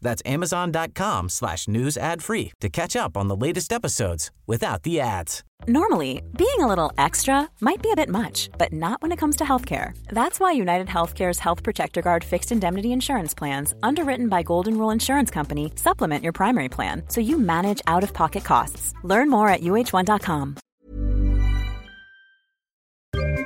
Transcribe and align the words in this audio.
That's 0.00 0.22
amazon.com 0.26 1.28
slash 1.28 1.68
news 1.68 1.96
ad 1.96 2.22
free 2.22 2.52
to 2.60 2.68
catch 2.68 2.96
up 2.96 3.16
on 3.16 3.28
the 3.28 3.36
latest 3.36 3.72
episodes 3.72 4.30
without 4.46 4.82
the 4.82 5.00
ads. 5.00 5.42
Normally, 5.66 6.22
being 6.36 6.60
a 6.60 6.66
little 6.66 6.92
extra 6.98 7.48
might 7.60 7.82
be 7.82 7.90
a 7.90 7.96
bit 7.96 8.08
much, 8.08 8.50
but 8.58 8.72
not 8.72 9.00
when 9.02 9.10
it 9.10 9.16
comes 9.16 9.36
to 9.36 9.44
healthcare. 9.44 9.98
That's 10.08 10.38
why 10.38 10.52
United 10.52 10.86
Healthcare's 10.86 11.38
Health 11.38 11.62
Protector 11.62 12.02
Guard 12.02 12.22
fixed 12.24 12.52
indemnity 12.52 12.92
insurance 12.92 13.34
plans, 13.34 13.74
underwritten 13.82 14.28
by 14.28 14.42
Golden 14.42 14.78
Rule 14.78 14.90
Insurance 14.90 15.30
Company, 15.30 15.72
supplement 15.76 16.22
your 16.22 16.32
primary 16.32 16.68
plan 16.68 17.02
so 17.08 17.20
you 17.20 17.38
manage 17.38 17.80
out 17.86 18.04
of 18.04 18.12
pocket 18.12 18.44
costs. 18.44 18.92
Learn 19.02 19.30
more 19.30 19.48
at 19.48 19.62
uh1.com. 19.62 20.56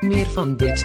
Meer 0.00 0.27
van 0.27 0.56
dit. 0.56 0.84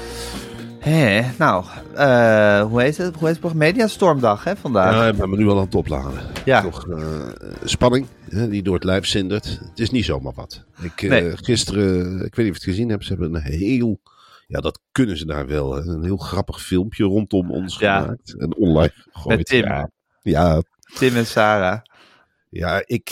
Hé, 0.81 1.21
nou, 1.37 1.65
eh, 1.95 2.61
hoe 2.61 2.81
heet 2.81 2.97
het? 2.97 3.15
Hoe 3.15 3.27
heet 3.27 3.43
het? 3.43 3.53
Mediastormdag 3.53 4.43
hè, 4.43 4.55
vandaag. 4.55 4.93
Ja, 4.93 5.07
ik 5.07 5.15
ben 5.17 5.29
me 5.29 5.37
nu 5.37 5.47
al 5.47 5.57
aan 5.57 5.65
het 5.65 5.75
opladen. 5.75 6.21
Ja. 6.45 6.61
Toch 6.61 6.89
eh, 6.89 7.27
spanning 7.63 8.07
hè, 8.29 8.49
die 8.49 8.63
door 8.63 8.73
het 8.73 8.83
lijf 8.83 9.05
zindert. 9.05 9.59
Het 9.69 9.79
is 9.79 9.89
niet 9.91 10.05
zomaar 10.05 10.33
wat. 10.33 10.63
Ik, 10.81 11.01
eh, 11.01 11.09
Nee. 11.09 11.37
Gisteren, 11.37 12.25
ik 12.25 12.35
weet 12.35 12.37
niet 12.37 12.37
of 12.37 12.45
je 12.45 12.51
het 12.51 12.63
gezien 12.63 12.89
hebt, 12.89 13.03
ze 13.05 13.09
hebben 13.13 13.33
een 13.35 13.41
heel, 13.41 13.99
ja 14.47 14.59
dat 14.59 14.79
kunnen 14.91 15.17
ze 15.17 15.25
daar 15.25 15.47
wel, 15.47 15.73
hè, 15.75 15.81
een 15.81 16.03
heel 16.03 16.17
grappig 16.17 16.61
filmpje 16.61 17.03
rondom 17.03 17.51
ons 17.51 17.79
Ja. 17.79 18.01
gemaakt. 18.01 18.35
En 18.37 18.55
online 18.55 18.93
gegooid. 19.11 19.37
Met 19.37 19.45
Tim. 19.47 19.63
Ja, 19.63 19.89
ja, 20.21 20.61
Tim 20.97 21.15
en 21.15 21.25
Sarah. 21.25 21.79
ja 22.49 22.81
ik, 22.85 23.09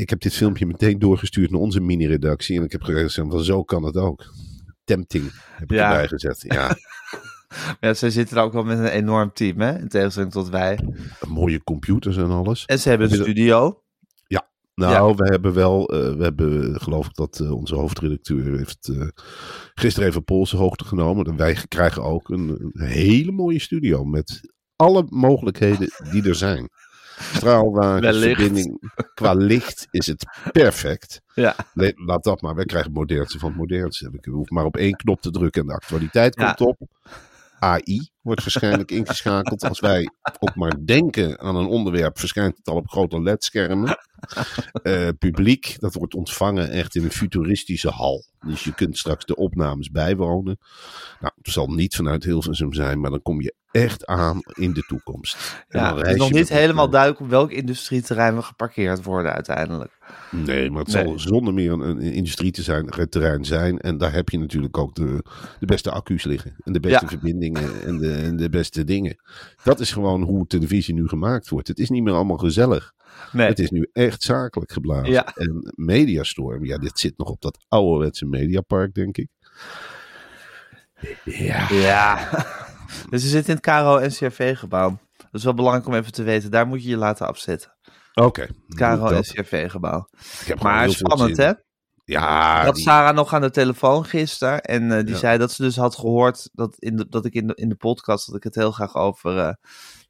ik 0.00 0.10
heb 0.10 0.20
dit 0.20 0.34
filmpje 0.34 0.66
meteen 0.66 0.98
doorgestuurd 0.98 1.50
naar 1.50 1.60
onze 1.60 1.80
mini-redactie. 1.80 2.58
En 2.58 2.64
ik 2.64 2.72
heb 2.72 2.82
gezegd, 2.82 3.14
van 3.14 3.44
zo 3.44 3.62
kan 3.64 3.82
het 3.82 3.96
ook. 3.96 4.32
Tempting 4.86 5.32
heb 5.52 5.70
ik 5.70 5.76
Ja. 5.76 5.90
erbij 5.90 6.08
gezet. 6.08 6.44
Ja, 6.48 6.76
Ja, 7.80 7.94
zij 7.94 8.10
zitten 8.10 8.36
er 8.36 8.42
ook 8.42 8.52
wel 8.52 8.64
met 8.64 8.78
een 8.78 8.86
enorm 8.86 9.32
team, 9.32 9.60
hè? 9.60 9.78
In 9.78 9.88
tegenstelling 9.88 10.32
tot 10.32 10.48
wij. 10.48 10.78
mooie 11.28 11.62
computers 11.64 12.16
en 12.16 12.30
alles. 12.30 12.64
En 12.64 12.78
ze 12.78 12.88
hebben 12.88 13.10
een 13.10 13.16
studio. 13.22 13.80
Nou, 14.76 15.14
we 15.16 15.28
hebben 15.28 15.54
wel, 15.54 15.88
eh, 15.88 16.16
we 16.16 16.22
hebben 16.22 16.80
geloof 16.80 17.06
ik 17.06 17.14
dat 17.14 17.40
eh, 17.40 17.52
onze 17.52 17.74
hoofdredacteur 17.74 18.56
heeft 18.56 18.88
eh, 18.88 19.08
gisteren 19.74 20.08
even 20.08 20.24
polsen 20.24 20.58
hoogte 20.58 20.84
genomen. 20.84 21.24
En 21.26 21.36
wij 21.36 21.56
krijgen 21.68 22.02
ook 22.02 22.28
een, 22.28 22.70
een 22.72 22.86
hele 22.86 23.32
mooie 23.32 23.60
studio 23.60 24.04
met 24.04 24.52
alle 24.76 25.06
mogelijkheden 25.08 25.88
die 26.10 26.28
er 26.28 26.34
zijn. 26.34 26.68
Straalwagens, 27.20 28.00
Wellicht. 28.06 28.36
verbinding, 28.40 28.90
qua 29.14 29.32
licht 29.32 29.86
is 29.90 30.06
het 30.06 30.24
perfect. 30.52 31.20
Ja. 31.34 31.54
Nee, 31.74 31.92
laat 31.96 32.24
dat 32.24 32.40
maar, 32.40 32.54
wij 32.54 32.64
krijgen 32.64 32.90
het 32.90 32.98
modernste 32.98 33.38
van 33.38 33.48
het 33.48 33.58
modernste. 33.58 34.10
Ik 34.12 34.24
hoef 34.24 34.50
maar 34.50 34.64
op 34.64 34.76
één 34.76 34.96
knop 34.96 35.20
te 35.20 35.30
drukken 35.30 35.60
en 35.62 35.66
de 35.68 35.74
actualiteit 35.74 36.34
Ja. 36.34 36.52
komt 36.52 36.68
op. 36.68 36.88
AI 37.58 38.10
wordt 38.20 38.40
waarschijnlijk 38.42 38.90
ingeschakeld. 38.90 39.62
Als 39.64 39.80
wij 39.80 40.08
ook 40.38 40.54
maar 40.54 40.84
denken 40.84 41.38
aan 41.40 41.56
een 41.56 41.66
onderwerp, 41.66 42.18
verschijnt 42.18 42.56
het 42.56 42.66
al 42.68 42.76
op 42.76 42.88
grote 42.88 43.22
ledschermen. 43.22 43.98
Eh, 44.82 45.08
publiek, 45.18 45.76
dat 45.78 45.94
wordt 45.94 46.14
ontvangen 46.14 46.70
echt 46.70 46.94
in 46.94 47.04
een 47.04 47.10
futuristische 47.10 47.88
hal. 47.90 48.24
Dus 48.46 48.64
je 48.64 48.74
kunt 48.74 48.98
straks 48.98 49.24
de 49.24 49.36
opnames 49.36 49.90
bijwonen. 49.90 50.58
Nou, 51.20 51.32
het 51.42 51.52
zal 51.52 51.66
niet 51.66 51.96
vanuit 51.96 52.24
Hilversum 52.24 52.72
zijn, 52.72 53.00
maar 53.00 53.10
dan 53.10 53.22
kom 53.22 53.40
je 53.40 53.54
echt 53.82 54.06
aan 54.06 54.40
in 54.52 54.72
de 54.72 54.82
toekomst. 54.82 55.64
En 55.68 55.80
Ja, 55.80 55.96
het 55.96 56.06
is 56.06 56.16
nog 56.16 56.32
niet 56.32 56.48
helemaal 56.48 56.90
duidelijk 56.90 57.20
op 57.20 57.28
welk 57.28 57.50
industrieterrein 57.50 58.34
we 58.36 58.42
geparkeerd 58.42 59.04
worden 59.04 59.32
uiteindelijk. 59.32 59.98
Nee, 60.30 60.70
maar 60.70 60.82
het 60.84 60.92
Nee. 60.94 61.04
zal 61.04 61.18
zonder 61.18 61.54
meer 61.54 61.72
een, 61.72 61.80
een 61.80 62.00
industrie 62.00 62.50
te 62.52 62.62
zijn, 62.62 62.98
een 63.00 63.08
terrein 63.08 63.44
zijn. 63.44 63.78
En 63.78 63.98
daar 63.98 64.12
heb 64.12 64.28
je 64.28 64.38
natuurlijk 64.38 64.78
ook 64.78 64.94
de, 64.94 65.22
de 65.60 65.66
beste 65.66 65.90
accu's 65.90 66.24
liggen. 66.24 66.54
En 66.64 66.72
de 66.72 66.80
beste 66.80 67.04
Ja. 67.04 67.08
verbindingen 67.10 67.82
en 67.84 67.98
de, 67.98 68.12
en 68.12 68.36
de 68.36 68.48
beste 68.48 68.84
dingen. 68.84 69.16
Dat 69.64 69.80
is 69.80 69.92
gewoon 69.92 70.22
hoe 70.22 70.46
televisie 70.46 70.94
nu 70.94 71.08
gemaakt 71.08 71.48
wordt. 71.48 71.68
Het 71.68 71.78
is 71.78 71.88
niet 71.90 72.02
meer 72.02 72.14
allemaal 72.14 72.36
gezellig. 72.36 72.94
Nee. 73.32 73.46
Het 73.48 73.58
is 73.58 73.70
nu 73.70 73.88
echt 73.92 74.22
zakelijk 74.22 74.72
geblazen. 74.72 75.10
Ja. 75.12 75.34
En 75.34 75.72
Mediastorm, 75.74 76.64
ja, 76.64 76.78
dit 76.78 76.98
zit 76.98 77.18
nog 77.18 77.28
op 77.28 77.40
dat 77.40 77.64
ouderwetse 77.68 78.26
Mediapark, 78.26 78.94
denk 78.94 79.16
ik. 79.16 79.28
Ja. 81.24 81.68
Ja. 81.70 82.18
dus 83.10 83.22
ze 83.22 83.28
zitten 83.28 83.50
in 83.54 83.60
het 83.62 83.64
KRO 83.64 83.98
NCRV-gebouw. 84.06 84.98
Dat 85.16 85.28
is 85.32 85.44
wel 85.44 85.54
belangrijk 85.54 85.86
om 85.86 85.94
even 85.94 86.12
te 86.12 86.22
weten. 86.22 86.50
Daar 86.50 86.66
moet 86.66 86.82
je 86.82 86.88
je 86.88 86.96
laten 86.96 87.26
afzetten. 87.26 87.74
Oké. 88.14 88.40
Het 88.40 88.76
KRO 88.76 89.08
Dat- 89.08 89.26
NCRV-gebouw. 89.26 90.08
ik 90.40 90.46
heb 90.46 90.58
gewoon 90.60 90.72
Maar 90.76 90.90
spannend, 90.90 91.36
hè? 91.36 91.52
Ja, 92.04 92.60
Ik 92.60 92.66
had 92.66 92.78
Sarah 92.78 93.14
nog 93.14 93.32
aan 93.34 93.40
de 93.40 93.50
telefoon 93.50 94.04
gisteren. 94.04 94.60
En 94.62 94.92
eh, 94.92 94.98
die 95.04 95.14
Ja. 95.14 95.18
zei 95.18 95.38
dat 95.38 95.52
ze 95.52 95.62
dus 95.62 95.76
had 95.76 95.96
gehoord 95.96 96.48
dat, 96.52 96.76
in 96.78 96.96
de, 96.96 97.06
dat 97.08 97.24
ik 97.24 97.34
in 97.34 97.46
de, 97.46 97.54
in 97.54 97.68
de 97.68 97.74
podcast... 97.74 98.26
dat 98.26 98.36
ik 98.36 98.42
het 98.42 98.54
heel 98.54 98.72
graag 98.72 98.94
over 98.94 99.38
eh, 99.38 99.52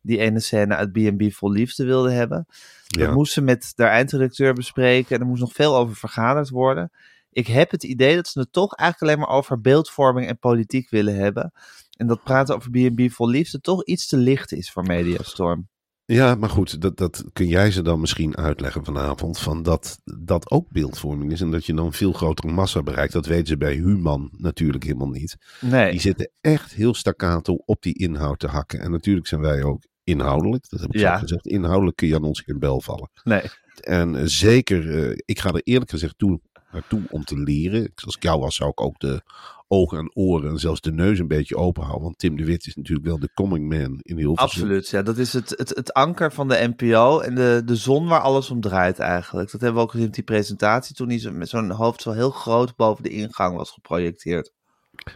die 0.02 0.18
ene 0.18 0.40
scène 0.40 0.74
uit 0.74 0.92
B&B 0.92 1.32
Vol 1.32 1.50
Liefde 1.50 1.84
wilde 1.84 2.10
hebben. 2.10 2.46
Dat 2.86 3.02
ja. 3.06 3.12
moest 3.12 3.32
ze 3.32 3.40
met 3.40 3.72
de 3.74 3.84
eindredacteur 3.84 4.52
bespreken. 4.52 5.14
En 5.16 5.20
er 5.20 5.26
moest 5.26 5.40
nog 5.40 5.52
veel 5.52 5.76
over 5.76 5.96
vergaderd 5.96 6.48
worden. 6.48 6.90
Ik 7.30 7.46
heb 7.46 7.70
het 7.70 7.82
idee 7.84 8.14
dat 8.14 8.28
ze 8.28 8.40
het 8.40 8.52
toch 8.52 8.74
eigenlijk 8.74 9.10
alleen 9.12 9.26
maar 9.26 9.36
over 9.38 9.60
beeldvorming 9.60 10.28
en 10.28 10.38
politiek 10.38 10.90
willen 10.90 11.16
hebben. 11.16 11.52
En 11.96 12.06
dat 12.06 12.22
praten 12.22 12.54
over 12.54 12.70
B&B 12.70 13.10
Vol 13.12 13.28
Liefde 13.28 13.60
toch 13.60 13.84
iets 13.84 14.06
te 14.06 14.16
licht 14.16 14.52
is 14.52 14.70
voor 14.70 14.82
Mediastorm. 14.82 15.68
Ja, 16.04 16.34
maar 16.34 16.48
goed, 16.50 16.80
dat, 16.80 16.96
dat 16.96 17.24
kun 17.32 17.46
jij 17.46 17.70
ze 17.70 17.82
dan 17.82 18.00
misschien 18.00 18.36
uitleggen 18.36 18.84
vanavond. 18.84 19.38
Van 19.38 19.62
dat 19.62 20.00
dat 20.04 20.50
ook 20.50 20.70
beeldvorming 20.70 21.32
is 21.32 21.40
en 21.40 21.50
dat 21.50 21.66
je 21.66 21.74
dan 21.74 21.86
een 21.86 21.92
veel 21.92 22.12
grotere 22.12 22.52
massa 22.52 22.82
bereikt. 22.82 23.12
Dat 23.12 23.26
weten 23.26 23.46
ze 23.46 23.56
bij 23.56 23.74
Human 23.74 24.28
natuurlijk 24.36 24.84
helemaal 24.84 25.08
niet. 25.08 25.36
Nee. 25.60 25.90
Die 25.90 26.00
zitten 26.00 26.30
echt 26.40 26.72
heel 26.74 26.94
staccato 26.94 27.54
op 27.64 27.82
die 27.82 27.98
inhoud 27.98 28.38
te 28.38 28.46
hakken. 28.46 28.80
En 28.80 28.90
natuurlijk 28.90 29.26
zijn 29.26 29.40
wij 29.40 29.62
ook 29.62 29.82
inhoudelijk. 30.04 30.68
Dat 30.68 30.80
heb 30.80 30.94
ik 30.94 31.00
Ja. 31.00 31.14
zo 31.14 31.20
gezegd. 31.20 31.46
Inhoudelijk 31.46 31.96
kun 31.96 32.08
je 32.08 32.14
aan 32.14 32.24
ons 32.24 32.40
geen 32.40 32.58
bel 32.58 32.80
vallen. 32.80 33.10
Nee. 33.24 33.42
En 33.80 34.16
eh, 34.16 34.22
zeker, 34.24 35.08
eh, 35.10 35.18
ik 35.24 35.40
ga 35.40 35.52
er 35.52 35.60
eerlijk 35.64 35.90
gezegd 35.90 36.18
toe, 36.18 36.40
naartoe 36.72 37.02
om 37.10 37.24
te 37.24 37.38
leren. 37.38 37.92
Als 38.04 38.16
ik 38.16 38.22
jou 38.22 38.40
was, 38.40 38.56
zou 38.56 38.70
ik 38.70 38.80
ook 38.80 38.98
de 38.98 39.22
ogen 39.68 39.98
en 39.98 40.10
oren 40.14 40.50
en 40.50 40.58
zelfs 40.58 40.80
de 40.80 40.92
neus 40.92 41.18
een 41.18 41.28
beetje 41.28 41.56
open 41.56 41.82
houden. 41.82 42.02
Want 42.02 42.18
Tim 42.18 42.36
de 42.36 42.44
Wit 42.44 42.66
is 42.66 42.74
natuurlijk 42.76 43.06
wel 43.06 43.18
de 43.18 43.30
coming 43.34 43.68
man 43.68 43.98
in 44.02 44.18
heel 44.18 44.36
Absoluut, 44.36 44.88
ja. 44.88 45.02
Dat 45.02 45.18
is 45.18 45.32
het, 45.32 45.50
het, 45.56 45.68
het 45.68 45.92
anker 45.92 46.32
van 46.32 46.48
de 46.48 46.72
NPO 46.76 47.20
en 47.20 47.34
de, 47.34 47.62
de 47.64 47.76
zon 47.76 48.06
waar 48.06 48.20
alles 48.20 48.50
om 48.50 48.60
draait 48.60 48.98
eigenlijk. 48.98 49.50
Dat 49.50 49.60
hebben 49.60 49.78
we 49.78 49.84
ook 49.86 49.90
gezien 49.90 50.06
op 50.06 50.14
die 50.14 50.24
presentatie 50.24 50.94
toen 50.94 51.08
hij 51.08 51.18
zo, 51.18 51.32
met 51.32 51.48
zo'n 51.48 51.70
hoofd 51.70 52.02
zo 52.02 52.10
heel 52.10 52.30
groot 52.30 52.76
boven 52.76 53.02
de 53.02 53.08
ingang 53.10 53.56
was 53.56 53.70
geprojecteerd. 53.70 54.52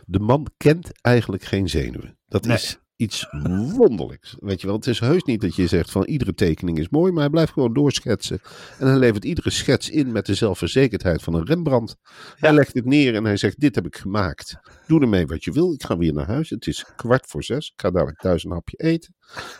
De 0.06 0.18
man 0.20 0.46
kent 0.56 0.90
eigenlijk 1.00 1.42
geen 1.42 1.68
zenuwen. 1.68 2.18
Dat 2.28 2.44
Nee. 2.44 2.56
is 2.56 2.78
iets 3.00 3.26
wonderlijks. 3.76 4.36
Weet 4.38 4.60
je 4.60 4.66
wel, 4.66 4.76
het 4.76 4.86
is 4.86 5.00
heus 5.00 5.22
niet 5.22 5.40
dat 5.40 5.56
je 5.56 5.66
zegt 5.66 5.90
van 5.90 6.04
iedere 6.04 6.34
tekening 6.34 6.78
is 6.78 6.88
mooi, 6.88 7.12
maar 7.12 7.20
hij 7.20 7.30
blijft 7.30 7.52
gewoon 7.52 7.72
doorschetsen. 7.72 8.40
En 8.78 8.86
hij 8.86 8.96
levert 8.96 9.24
iedere 9.24 9.50
schets 9.50 9.90
in 9.90 10.12
met 10.12 10.26
de 10.26 10.34
zelfverzekerdheid 10.34 11.22
van 11.22 11.34
een 11.34 11.46
Rembrandt. 11.46 11.96
Hij 12.34 12.52
legt 12.52 12.74
het 12.74 12.84
neer 12.84 13.14
en 13.14 13.24
hij 13.24 13.36
zegt: 13.36 13.60
Dit 13.60 13.74
heb 13.74 13.86
ik 13.86 13.96
gemaakt. 13.96 14.56
Doe 14.86 15.00
ermee 15.00 15.26
wat 15.26 15.44
je 15.44 15.52
wil. 15.52 15.72
Ik 15.72 15.82
ga 15.82 15.96
weer 15.96 16.12
naar 16.12 16.26
huis. 16.26 16.50
Het 16.50 16.66
is 16.66 16.84
kwart 16.96 17.26
voor 17.26 17.44
zes. 17.44 17.66
Ik 17.66 17.80
ga 17.80 17.90
dadelijk 17.90 18.18
thuis 18.18 18.44
een 18.44 18.50
hapje 18.50 18.76
eten. 18.76 19.14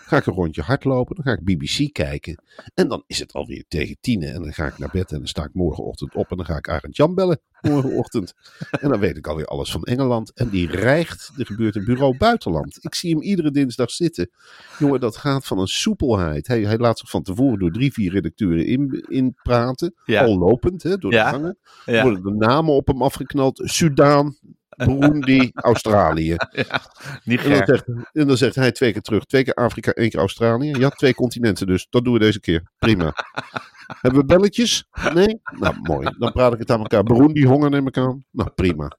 Ga 0.06 0.16
ik 0.16 0.26
een 0.26 0.34
rondje 0.34 0.62
hardlopen. 0.62 1.14
Dan 1.16 1.24
ga 1.24 1.32
ik 1.32 1.44
BBC 1.44 1.92
kijken. 1.92 2.42
En 2.74 2.88
dan 2.88 3.02
is 3.06 3.18
het 3.18 3.32
alweer 3.32 3.64
tegen 3.68 3.96
tien. 4.00 4.22
En 4.22 4.42
dan 4.42 4.52
ga 4.52 4.66
ik 4.66 4.78
naar 4.78 4.88
bed 4.92 5.10
en 5.12 5.18
dan 5.18 5.26
sta 5.26 5.44
ik 5.44 5.54
morgenochtend 5.54 6.14
op. 6.14 6.30
En 6.30 6.36
dan 6.36 6.46
ga 6.46 6.56
ik 6.56 6.68
Arend 6.68 6.96
Jan 6.96 7.14
bellen 7.14 7.40
morgenochtend. 7.60 8.34
En 8.70 8.88
dan 8.88 9.00
weet 9.00 9.16
ik 9.16 9.26
alweer 9.26 9.44
alles 9.46 9.70
van 9.70 9.82
Engeland. 9.82 10.32
En 10.34 10.48
die 10.48 10.70
rijgt. 10.70 11.30
Er 11.36 11.46
gebeurt 11.46 11.76
een 11.76 11.84
bureau 11.84 12.16
buitenland. 12.16 12.78
Ik 12.80 12.94
zie 12.94 13.10
hem 13.14 13.22
iedere 13.22 13.50
dinsdag 13.50 13.90
zitten. 13.90 14.30
Jongen, 14.78 15.00
dat 15.00 15.16
gaat 15.16 15.46
van 15.46 15.58
een 15.58 15.66
soepelheid. 15.66 16.46
Hij, 16.46 16.60
hij 16.62 16.78
laat 16.78 16.98
zich 16.98 17.10
van 17.10 17.22
tevoren 17.22 17.58
door 17.58 17.70
drie, 17.72 17.92
vier 17.92 18.12
redacteuren 18.12 18.66
in, 18.66 19.04
inpraten. 19.08 19.94
Ja. 20.04 20.24
Al 20.24 20.38
lopend, 20.38 20.82
hè, 20.82 20.96
door 20.96 21.12
Ja. 21.12 21.24
de 21.24 21.36
gangen. 21.36 21.58
Ja. 21.84 22.02
Worden 22.02 22.22
de 22.22 22.46
namen 22.46 22.74
op 22.74 22.86
hem 22.86 23.02
afgeknald. 23.02 23.60
Sudaan. 23.64 24.36
Burundi, 24.86 25.50
Australië. 25.54 26.36
Niet 27.24 27.40
En 27.40 27.50
dan, 27.50 27.66
zegt, 27.66 27.86
en 28.12 28.26
dan 28.26 28.36
zegt 28.36 28.54
hij 28.54 28.72
twee 28.72 28.92
keer 28.92 29.02
terug. 29.02 29.24
Twee 29.24 29.44
keer 29.44 29.54
Afrika, 29.54 29.92
één 29.92 30.10
keer 30.10 30.20
Australië. 30.20 30.70
Ja, 30.78 30.88
twee 30.88 31.14
continenten 31.14 31.66
dus. 31.66 31.86
Dat 31.90 32.04
doen 32.04 32.12
we 32.12 32.18
deze 32.18 32.40
keer. 32.40 32.70
Prima. 32.78 33.12
Hebben 34.00 34.20
we 34.20 34.26
belletjes? 34.26 34.84
Nee? 35.14 35.40
Nou, 35.58 35.74
mooi. 35.82 36.14
Dan 36.18 36.32
praat 36.32 36.52
ik 36.52 36.58
het 36.58 36.70
aan 36.70 36.80
elkaar. 36.80 37.02
Burundi, 37.02 37.44
honger 37.44 37.70
neem 37.70 37.86
ik 37.86 37.96
aan. 37.96 38.24
Nou, 38.30 38.50
prima. 38.50 38.96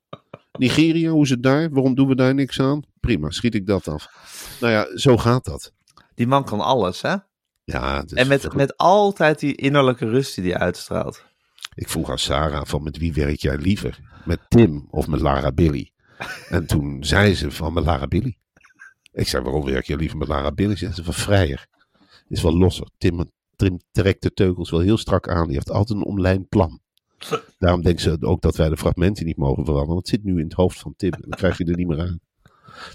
Nigeria, 0.52 1.10
hoe 1.10 1.24
is 1.24 1.30
het 1.30 1.44
daar? 1.44 1.70
Waarom 1.70 1.96
doen 1.96 2.08
we 2.08 2.16
daar 2.16 2.34
niks 2.34 2.60
aan? 2.60 2.82
Prima, 3.00 3.30
schiet 3.30 3.56
ik 3.56 3.66
dat 3.68 3.88
af. 3.88 4.10
Nou 4.60 4.74
ja, 4.74 4.98
zo 4.98 5.18
gaat 5.18 5.46
dat. 5.46 5.72
Die 6.16 6.28
man 6.28 6.44
kan 6.46 6.60
alles, 6.60 7.02
hè? 7.02 7.16
Ja, 7.64 8.04
En 8.14 8.28
met, 8.28 8.54
met 8.56 8.78
altijd 8.78 9.40
die 9.40 9.56
innerlijke 9.56 10.10
rust 10.10 10.36
die 10.36 10.52
hij 10.52 10.60
uitstraalt. 10.60 11.26
Ik 11.76 11.90
vroeg 11.90 12.10
aan 12.10 12.20
Sarah 12.20 12.66
van 12.66 12.84
met 12.84 12.98
wie 12.98 13.14
werk 13.14 13.40
jij 13.40 13.58
liever? 13.58 14.00
Met 14.26 14.40
Tim 14.48 14.88
of 14.90 15.08
met 15.08 15.20
Lara 15.20 15.52
Billy? 15.52 15.92
En 16.50 16.66
toen 16.66 17.04
zei 17.04 17.36
ze 17.36 17.52
van 17.52 17.74
met 17.74 17.84
Lara 17.84 18.08
Billy. 18.08 18.38
Ik 19.12 19.28
zei 19.28 19.44
waarom 19.44 19.66
werk 19.66 19.86
je 19.86 19.96
liever 19.96 20.18
met 20.18 20.28
Lara 20.28 20.52
Billy? 20.52 20.76
Ze 20.76 20.92
zei 20.92 21.04
van 21.04 21.14
vrijer. 21.14 21.68
Is 22.28 22.42
wel 22.42 22.58
losser. 22.58 22.88
Tim, 22.98 23.32
Tim 23.56 23.80
trekt 23.92 24.22
de 24.22 24.34
teugels 24.34 24.70
wel 24.70 24.80
heel 24.80 24.98
strak 24.98 25.30
aan. 25.30 25.46
Die 25.46 25.56
heeft 25.56 25.72
altijd 25.72 26.00
een 26.00 26.06
omlijnd 26.06 26.50
plan. 26.50 26.80
Daarom 27.58 27.82
denkt 27.82 28.02
ze 28.02 28.18
ook 28.20 28.42
dat 28.42 28.56
wij 28.56 28.70
de 28.70 28.78
fragmenten 28.78 29.26
niet 29.26 29.38
mogen 29.38 29.66
veranderen. 29.66 29.94
Want 29.94 30.00
het 30.00 30.08
zit 30.08 30.24
nu 30.24 30.38
in 30.38 30.44
het 30.44 30.54
hoofd 30.54 30.80
van 30.80 30.94
Tim. 30.98 31.14
En 31.14 31.22
dan 31.22 31.38
krijg 31.38 31.58
je 31.58 31.66
er 31.66 31.76
niet 31.76 31.88
meer 31.88 32.02
aan. 32.02 32.20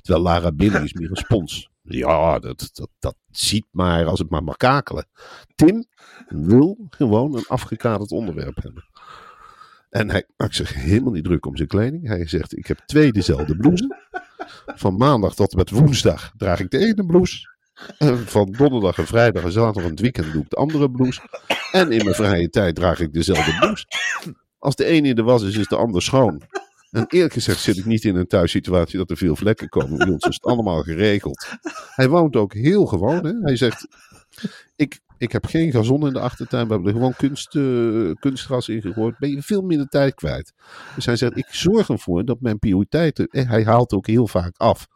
Terwijl 0.00 0.24
Lara 0.24 0.52
Billy 0.52 0.84
is 0.84 0.92
meer 0.92 1.10
een 1.10 1.16
spons. 1.16 1.70
Ja, 1.88 2.38
dat, 2.38 2.70
dat, 2.72 2.88
dat 2.98 3.16
ziet 3.30 3.66
maar 3.70 4.06
als 4.06 4.18
het 4.18 4.30
maar 4.30 4.44
mag 4.44 4.56
kakelen. 4.56 5.06
Tim 5.54 5.86
wil 6.28 6.86
gewoon 6.90 7.36
een 7.36 7.46
afgekaderd 7.46 8.10
onderwerp 8.10 8.62
hebben. 8.62 8.84
En 9.90 10.10
hij 10.10 10.24
maakt 10.36 10.54
zich 10.54 10.74
helemaal 10.74 11.12
niet 11.12 11.24
druk 11.24 11.46
om 11.46 11.56
zijn 11.56 11.68
kleding. 11.68 12.06
Hij 12.06 12.26
zegt, 12.26 12.56
ik 12.56 12.66
heb 12.66 12.78
twee 12.78 13.12
dezelfde 13.12 13.56
blouses. 13.56 13.96
Van 14.66 14.96
maandag 14.96 15.34
tot 15.34 15.50
en 15.50 15.58
met 15.58 15.70
woensdag 15.70 16.32
draag 16.36 16.60
ik 16.60 16.70
de 16.70 16.78
ene 16.78 17.06
blouse. 17.06 17.54
En 17.98 18.18
van 18.18 18.52
donderdag 18.52 18.98
en 18.98 19.06
vrijdag 19.06 19.42
en 19.42 19.52
zaterdag 19.52 19.84
en 19.84 19.90
het 19.90 20.00
weekend 20.00 20.32
doe 20.32 20.42
ik 20.42 20.50
de 20.50 20.56
andere 20.56 20.90
blouse. 20.90 21.20
En 21.72 21.92
in 21.92 22.04
mijn 22.04 22.16
vrije 22.16 22.50
tijd 22.50 22.74
draag 22.74 23.00
ik 23.00 23.12
dezelfde 23.12 23.56
blouse. 23.58 23.86
Als 24.58 24.76
de 24.76 24.84
ene 24.84 25.08
in 25.08 25.14
de 25.14 25.22
was 25.22 25.42
is, 25.42 25.56
is 25.56 25.68
de 25.68 25.76
ander 25.76 26.02
schoon. 26.02 26.42
En 26.96 27.06
eerlijk 27.08 27.32
gezegd 27.32 27.60
zit 27.60 27.76
ik 27.76 27.84
niet 27.84 28.04
in 28.04 28.16
een 28.16 28.26
thuissituatie 28.26 28.98
dat 28.98 29.10
er 29.10 29.16
veel 29.16 29.36
vlekken 29.36 29.68
komen. 29.68 29.98
Bij 29.98 30.08
ons 30.08 30.24
is 30.24 30.34
het 30.34 30.44
allemaal 30.44 30.82
geregeld. 30.82 31.48
Hij 31.94 32.08
woont 32.08 32.36
ook 32.36 32.54
heel 32.54 32.86
gewoon. 32.86 33.26
Hè? 33.26 33.32
Hij 33.40 33.56
zegt, 33.56 33.86
ik, 34.76 35.00
ik 35.18 35.32
heb 35.32 35.46
geen 35.46 35.72
gazon 35.72 36.06
in 36.06 36.12
de 36.12 36.20
achtertuin. 36.20 36.66
We 36.66 36.72
hebben 36.72 36.90
er 36.90 36.96
gewoon 36.96 37.16
kunst, 37.16 37.56
eh, 37.56 38.10
kunstgras 38.20 38.68
in 38.68 38.80
gegooid. 38.80 39.18
Ben 39.18 39.30
je 39.30 39.42
veel 39.42 39.62
minder 39.62 39.86
tijd 39.88 40.14
kwijt. 40.14 40.52
Dus 40.94 41.06
hij 41.06 41.16
zegt, 41.16 41.36
ik 41.36 41.46
zorg 41.50 41.88
ervoor 41.88 42.24
dat 42.24 42.40
mijn 42.40 42.58
prioriteiten... 42.58 43.28
Hij 43.30 43.64
haalt 43.64 43.92
ook 43.92 44.06
heel 44.06 44.26
vaak 44.26 44.56
af. 44.56 44.86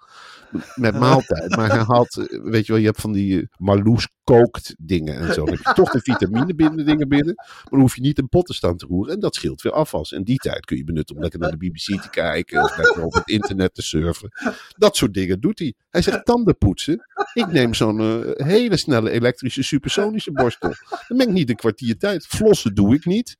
Met 0.74 0.98
maaltijd. 0.98 1.56
Maar 1.56 1.70
hij 1.70 1.78
eh, 1.78 2.42
weet 2.42 2.66
je 2.66 2.72
wel, 2.72 2.80
je 2.80 2.86
hebt 2.86 3.00
van 3.00 3.12
die 3.12 3.40
eh, 3.40 3.46
Marloes 3.56 4.08
kookt 4.24 4.74
dingen 4.78 5.18
en 5.18 5.34
zo. 5.34 5.44
Dan 5.44 5.54
heb 5.54 5.64
je 5.64 5.72
toch 5.72 5.90
de 5.90 6.00
vitamine 6.00 6.54
binnen 6.54 6.86
dingen 6.86 7.08
binnen. 7.08 7.34
Maar 7.34 7.66
dan 7.70 7.80
hoef 7.80 7.94
je 7.94 8.00
niet 8.00 8.18
in 8.18 8.28
potten 8.28 8.54
staan 8.54 8.76
te 8.76 8.86
roeren. 8.86 9.14
En 9.14 9.20
dat 9.20 9.34
scheelt 9.34 9.62
weer 9.62 9.72
afwas. 9.72 10.12
En 10.12 10.24
die 10.24 10.36
tijd 10.36 10.64
kun 10.64 10.76
je 10.76 10.84
benutten 10.84 11.16
om 11.16 11.22
lekker 11.22 11.40
naar 11.40 11.50
de 11.50 11.56
BBC 11.56 12.02
te 12.02 12.10
kijken. 12.10 12.62
Of 12.62 12.76
lekker 12.76 13.04
op 13.04 13.12
het 13.12 13.28
internet 13.28 13.74
te 13.74 13.82
surfen. 13.82 14.28
Dat 14.76 14.96
soort 14.96 15.14
dingen 15.14 15.40
doet 15.40 15.58
hij. 15.58 15.74
Hij 15.90 16.02
zegt 16.02 16.24
tanden 16.24 16.58
poetsen. 16.58 17.06
Ik 17.34 17.52
neem 17.52 17.74
zo'n 17.74 18.00
eh, 18.00 18.46
hele 18.46 18.76
snelle 18.76 19.10
elektrische 19.10 19.62
supersonische 19.62 20.32
borstel. 20.32 20.74
Dan 21.08 21.16
ben 21.18 21.28
ik 21.28 21.34
niet 21.34 21.48
een 21.48 21.56
kwartier 21.56 21.98
tijd. 21.98 22.26
Flossen 22.26 22.74
doe 22.74 22.94
ik 22.94 23.04
niet. 23.04 23.36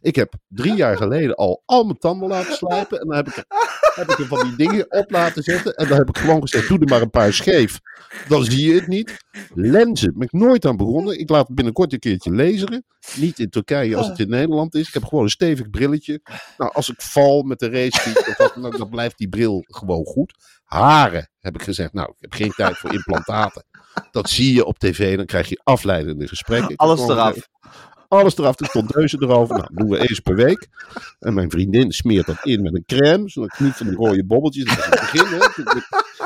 Ik 0.00 0.16
heb 0.16 0.34
drie 0.48 0.74
jaar 0.74 0.96
geleden 1.06 1.34
al 1.34 1.62
al 1.66 1.84
mijn 1.84 1.98
tanden 1.98 2.28
laten 2.28 2.54
slijpen. 2.54 3.00
En 3.00 3.06
dan 3.06 3.16
heb 3.16 3.28
ik, 3.28 3.44
heb 3.94 4.10
ik 4.10 4.18
er 4.18 4.26
van 4.26 4.46
die 4.48 4.56
dingen 4.56 4.92
op 4.92 5.10
laten 5.10 5.42
zetten. 5.42 5.74
En 5.74 5.88
dan 5.88 5.98
heb 5.98 6.08
ik 6.08 6.18
gewoon 6.18 6.40
gezegd, 6.40 6.68
doe 6.68 6.78
er 6.78 6.88
maar 6.88 7.02
een 7.02 7.10
paar 7.10 7.32
scheef. 7.32 7.80
Dan 8.28 8.44
zie 8.44 8.66
je 8.66 8.74
het 8.74 8.86
niet. 8.86 9.16
Lenzen, 9.54 10.12
ben 10.12 10.22
ik 10.22 10.32
nooit 10.32 10.66
aan 10.66 10.76
begonnen. 10.76 11.18
Ik 11.18 11.30
laat 11.30 11.46
het 11.46 11.56
binnenkort 11.56 11.92
een 11.92 11.98
keertje 11.98 12.34
laseren. 12.34 12.84
Niet 13.16 13.38
in 13.38 13.50
Turkije 13.50 13.96
als 13.96 14.08
het 14.08 14.18
in 14.18 14.28
Nederland 14.28 14.74
is. 14.74 14.88
Ik 14.88 14.94
heb 14.94 15.04
gewoon 15.04 15.24
een 15.24 15.30
stevig 15.30 15.70
brilletje. 15.70 16.20
Nou, 16.56 16.72
als 16.72 16.90
ik 16.90 17.02
val 17.02 17.42
met 17.42 17.58
de 17.58 17.90
wat 18.38 18.54
dan 18.54 18.70
dan 18.70 18.88
blijft 18.88 19.18
die 19.18 19.28
bril 19.28 19.64
gewoon 19.66 20.04
goed. 20.04 20.34
Haren, 20.64 21.30
heb 21.38 21.54
ik 21.54 21.62
gezegd. 21.62 21.92
Nou, 21.92 22.08
ik 22.08 22.16
heb 22.18 22.32
geen 22.32 22.52
tijd 22.56 22.76
voor 22.76 22.92
implantaten. 22.92 23.64
Dat 24.10 24.28
zie 24.30 24.54
je 24.54 24.64
op 24.64 24.78
tv, 24.78 25.16
dan 25.16 25.26
krijg 25.26 25.48
je 25.48 25.60
afleidende 25.62 26.28
gesprekken. 26.28 26.76
Alles 26.76 27.00
eraf. 27.00 27.28
gezegd, 27.28 27.48
Alles 28.10 28.38
eraf, 28.38 28.54
de 28.54 28.66
tondeuzen 28.66 29.22
erover. 29.22 29.56
Nou, 29.56 29.68
doen 29.72 29.88
we 29.88 30.08
eens 30.08 30.20
per 30.20 30.34
week. 30.34 30.68
En 31.18 31.34
mijn 31.34 31.50
vriendin 31.50 31.92
smeert 31.92 32.26
dat 32.26 32.38
in 32.42 32.62
met 32.62 32.74
een 32.74 32.84
crème. 32.86 33.28
Zodat 33.28 33.52
ik 33.52 33.60
niet 33.60 33.72
van 33.72 33.86
die 33.86 33.96
rode 33.96 34.24
bobbeltjes. 34.24 34.64
Dat 34.64 34.84
het 34.84 35.00
begin, 35.00 35.26
hè. 35.26 35.64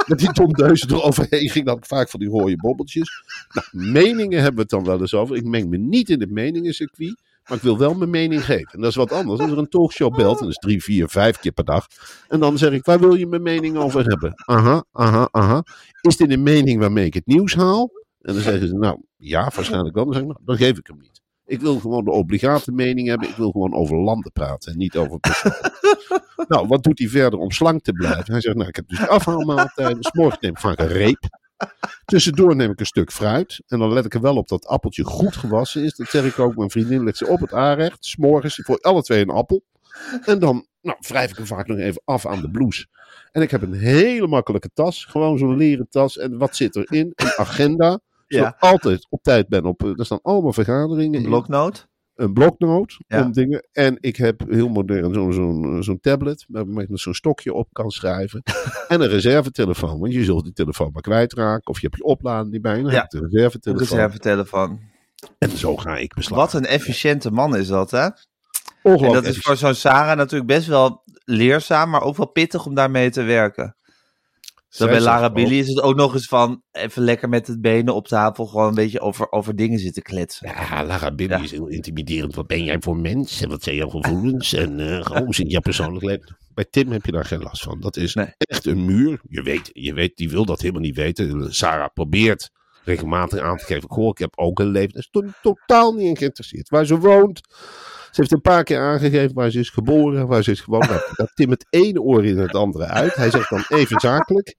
Met, 0.07 0.19
die 0.19 0.33
tondeuzen 0.33 0.91
eroverheen 0.91 1.51
ging 1.51 1.67
dan 1.67 1.79
vaak 1.81 2.11
van 2.11 2.21
die 2.21 2.29
rode 2.29 2.57
bobbeltjes. 2.57 3.23
Nou, 3.53 3.93
meningen 3.93 4.37
hebben 4.37 4.55
we 4.55 4.61
het 4.61 4.71
dan 4.71 4.85
wel 4.85 5.01
eens 5.01 5.15
over. 5.15 5.37
Ik 5.37 5.45
meng 5.45 5.69
me 5.69 5.77
niet 5.77 6.11
in 6.11 6.21
het 6.21 6.31
meningencircuit. 6.31 7.23
Maar 7.49 7.57
ik 7.57 7.63
wil 7.63 7.79
wel 7.79 7.95
mijn 7.95 8.11
mening 8.11 8.45
geven. 8.45 8.73
En 8.73 8.81
dat 8.81 8.91
is 8.91 8.97
wat 8.97 9.13
anders. 9.13 9.41
Als 9.41 9.51
er 9.51 9.59
een 9.59 9.69
talkshow 9.69 10.17
belt, 10.17 10.39
en 10.39 10.45
dat 10.45 10.51
is 10.51 10.59
drie, 10.59 10.83
vier, 10.83 11.09
vijf 11.09 11.39
keer 11.39 11.53
per 11.53 11.65
dag. 11.65 11.87
En 12.29 12.41
dan 12.41 12.59
zeg 12.59 12.73
ik, 12.73 12.85
waar 12.85 13.01
wil 13.01 13.15
je 13.15 13.27
mijn 13.27 13.43
mening 13.43 13.77
over 13.77 14.05
hebben? 14.05 14.33
Aha, 14.45 14.85
aha, 14.93 15.29
aha. 15.31 15.65
Is 16.01 16.17
dit 16.17 16.31
een 16.31 16.43
mening 16.43 16.81
waarmee 16.81 17.07
ik 17.07 17.15
het 17.15 17.27
nieuws 17.27 17.55
haal? 17.55 17.91
En 18.21 18.35
dan 18.35 18.43
zeggen 18.43 18.69
ze, 18.69 18.75
nou 18.75 19.01
ja, 19.17 19.51
waarschijnlijk 19.55 19.95
wel. 19.95 20.05
Dan 20.05 20.15
zeg 20.15 20.23
ik, 20.23 20.29
nou, 20.29 20.41
dan 20.45 20.57
geef 20.57 20.79
ik 20.79 20.87
hem 20.87 20.99
niet. 21.01 21.14
Ik 21.46 21.61
wil 21.61 21.79
gewoon 21.79 22.05
de 22.05 22.11
obligate 22.11 22.73
mening 22.73 23.08
hebben. 23.08 23.29
Ik 23.29 23.37
wil 23.37 23.50
gewoon 23.50 23.75
over 23.75 23.96
landen 23.96 24.32
praten 24.32 24.73
en 24.73 24.79
niet 24.79 24.96
over 24.96 25.19
personen. 25.19 25.73
nou, 26.49 26.67
wat 26.67 26.82
doet 26.82 26.99
hij 26.99 27.08
verder 27.08 27.38
om 27.38 27.50
slank 27.50 27.82
te 27.82 27.93
blijven? 27.93 28.32
Hij 28.32 28.41
zegt, 28.41 28.56
nou, 28.56 28.69
ik 28.69 28.76
heb 28.76 28.88
dus 28.88 29.08
afhaalmaaltijden. 29.08 30.02
S 30.02 30.12
morgens 30.12 30.41
neem 30.41 30.50
ik 30.50 30.58
vaak 30.58 30.79
een 30.79 30.87
reep. 30.87 31.43
Tussendoor 32.05 32.56
neem 32.56 32.70
ik 32.70 32.81
een 32.81 32.87
stuk 32.87 33.12
fruit. 33.12 33.62
En 33.67 33.79
dan 33.79 33.93
let 33.93 34.05
ik 34.05 34.14
er 34.14 34.20
wel 34.20 34.37
op 34.37 34.49
dat 34.49 34.62
het 34.62 34.70
appeltje 34.70 35.05
goed 35.05 35.37
gewassen 35.37 35.85
is. 35.85 35.94
Dat 35.94 36.08
zeg 36.08 36.25
ik 36.25 36.38
ook. 36.38 36.56
Mijn 36.56 36.70
vriendin 36.70 37.05
legt 37.05 37.17
ze 37.17 37.26
op 37.26 37.41
het 37.41 37.52
aanrecht. 37.52 38.05
S'morgens 38.05 38.61
voor 38.62 38.79
alle 38.79 39.02
twee 39.02 39.23
een 39.23 39.31
appel. 39.31 39.64
En 40.25 40.38
dan 40.38 40.67
nou, 40.81 40.96
wrijf 41.00 41.31
ik 41.31 41.37
hem 41.37 41.46
vaak 41.46 41.67
nog 41.67 41.79
even 41.79 42.02
af 42.05 42.26
aan 42.26 42.41
de 42.41 42.50
blouse. 42.50 42.87
En 43.32 43.43
ik 43.43 43.50
heb 43.50 43.62
een 43.62 43.73
hele 43.73 44.26
makkelijke 44.26 44.70
tas. 44.75 45.05
Gewoon 45.05 45.38
zo'n 45.38 45.56
leren 45.56 45.87
tas. 45.91 46.19
En 46.19 46.38
wat 46.38 46.56
zit 46.56 46.76
erin? 46.76 47.12
Een 47.14 47.32
agenda. 47.37 48.00
Ja. 48.41 48.49
ik 48.49 48.55
altijd 48.59 49.07
op 49.11 49.23
tijd 49.23 49.49
ben. 49.49 49.65
Op, 49.65 49.83
eh, 49.85 49.91
er 49.99 50.05
staan 50.05 50.23
allemaal 50.23 50.53
vergaderingen 50.53 51.21
Een 51.21 51.27
bloknoot. 51.27 51.89
een 52.15 52.33
bloknoot 52.33 52.97
Ja. 53.07 53.23
om 53.25 53.33
dingen. 53.33 53.69
En 53.73 53.97
ik 54.01 54.17
heb 54.17 54.41
heel 54.49 54.69
modern 54.69 55.15
zo'n 55.15 55.33
zo'n 55.33 55.83
zo'n 55.83 56.01
tablet 56.01 56.45
waarmee 56.49 56.87
ik 56.89 56.99
zo'n 56.99 57.15
stokje 57.15 57.53
op 57.53 57.69
kan 57.73 57.91
schrijven. 57.91 58.43
en 58.89 59.01
een 59.01 59.09
reservetelefoon, 59.09 59.99
want 60.01 60.13
je 60.13 60.25
zult 60.25 60.45
die 60.45 60.53
telefoon 60.53 60.91
maar 60.93 61.03
kwijtraken. 61.03 61.67
Of 61.67 61.81
je 61.81 61.87
hebt 61.87 61.99
je 61.99 62.05
oplader 62.05 62.51
niet 62.51 62.63
bij. 62.63 62.83
Dan 62.83 62.91
Ja. 62.93 63.01
heb 63.01 63.13
je 63.13 63.19
een 63.19 63.29
reservetelefoon. 63.31 63.97
Reservetelefoon. 63.99 64.81
En 65.39 65.51
zo 65.51 65.77
ga 65.77 65.97
ik 65.97 66.15
beslag. 66.15 66.39
Wat 66.39 66.53
een 66.53 66.67
efficiënte 66.67 67.31
man 67.31 67.57
is 67.57 67.67
dat, 67.69 67.91
hè? 67.91 67.99
En 68.03 68.13
Ongelooflijk. 68.83 69.25
dat 69.25 69.35
is 69.35 69.41
voor 69.41 69.57
zo'n 69.57 69.75
Sarah 69.75 70.17
natuurlijk 70.17 70.47
best 70.51 70.67
wel 70.67 71.03
leerzaam, 71.25 71.91
maar 71.91 72.03
ook 72.03 72.17
wel 72.17 72.27
pittig 72.31 72.67
om 72.67 72.75
daarmee 72.75 73.11
te 73.11 73.23
werken. 73.23 73.77
Zo 74.75 74.87
bij 74.87 75.01
Lara 75.01 75.33
Billy 75.33 75.59
is 75.59 75.69
het 75.69 75.81
ook 75.81 75.97
nog 75.97 76.15
eens 76.15 76.27
van 76.27 76.63
even 76.73 77.03
lekker 77.03 77.29
met 77.29 77.47
het 77.47 77.61
benen 77.61 77.95
op 77.95 78.09
tafel 78.09 78.47
gewoon 78.47 78.69
een 78.69 78.75
beetje 78.75 79.01
over, 79.01 79.33
over 79.33 79.57
dingen 79.57 79.79
zitten 79.79 80.03
kletsen. 80.03 80.49
Ja, 80.49 80.85
Lara 80.85 81.15
Billy 81.15 81.31
Ja. 81.31 81.43
is 81.43 81.51
heel 81.51 81.67
intimiderend. 81.67 82.35
Wat 82.35 82.47
ben 82.47 82.65
jij 82.65 82.77
voor 82.81 82.97
mens? 82.97 83.41
En 83.43 83.49
wat 83.49 83.63
zijn 83.63 83.77
jouw 83.77 83.89
gevoelens? 83.89 84.53
En 84.53 84.79
gewoon 85.05 85.25
hoe 85.25 85.35
zit 85.35 85.51
jouw 85.51 85.61
persoonlijk 85.61 86.05
leven? 86.05 86.37
Bij 86.55 86.67
Tim 86.71 86.93
heb 86.93 87.05
je 87.07 87.13
daar 87.13 87.25
geen 87.25 87.43
last 87.43 87.63
van. 87.63 87.81
Dat 87.81 87.97
is 87.97 88.15
Nee. 88.15 88.27
echt 88.39 88.67
een 88.67 88.85
muur. 88.85 89.21
Je 89.29 89.43
weet, 89.43 89.71
je 89.73 89.95
weet, 89.95 90.17
die 90.17 90.31
wil 90.31 90.45
dat 90.45 90.61
helemaal 90.61 90.83
niet 90.83 90.97
weten. 90.97 91.55
Sarah 91.55 91.89
probeert 91.95 92.51
regelmatig 92.85 93.41
aan 93.41 93.57
te 93.57 93.65
geven. 93.65 93.91
Goh, 93.91 94.09
ik 94.09 94.19
heb 94.19 94.39
ook 94.39 94.59
een 94.59 94.71
leven. 94.71 94.93
Daar 94.93 95.03
is 95.03 95.09
to- 95.11 95.33
totaal 95.43 95.93
niet 95.93 96.07
in 96.07 96.17
geïnteresseerd. 96.17 96.69
Waar 96.69 96.87
ze 96.87 96.99
woont. 96.99 97.41
Ze 98.15 98.21
heeft 98.21 98.33
een 98.33 98.41
paar 98.41 98.65
keer 98.65 98.81
aangegeven 98.81 99.35
waar 99.35 99.51
ze 99.51 99.59
is 99.59 99.71
geboren. 99.71 100.27
Waar 100.27 100.43
ze 100.43 100.51
is 100.51 100.61
gewoond. 100.61 100.89
Nou, 100.89 101.01
dat 101.15 101.31
Tim 101.35 101.51
het 101.51 101.67
ene 101.71 102.01
oor 102.01 102.25
in 102.25 102.39
het 102.39 102.55
andere 102.55 102.85
uit. 102.85 103.15
Hij 103.15 103.31
zegt 103.31 103.51
dan 103.51 103.65
even 103.69 104.01
zakelijk. 104.01 104.56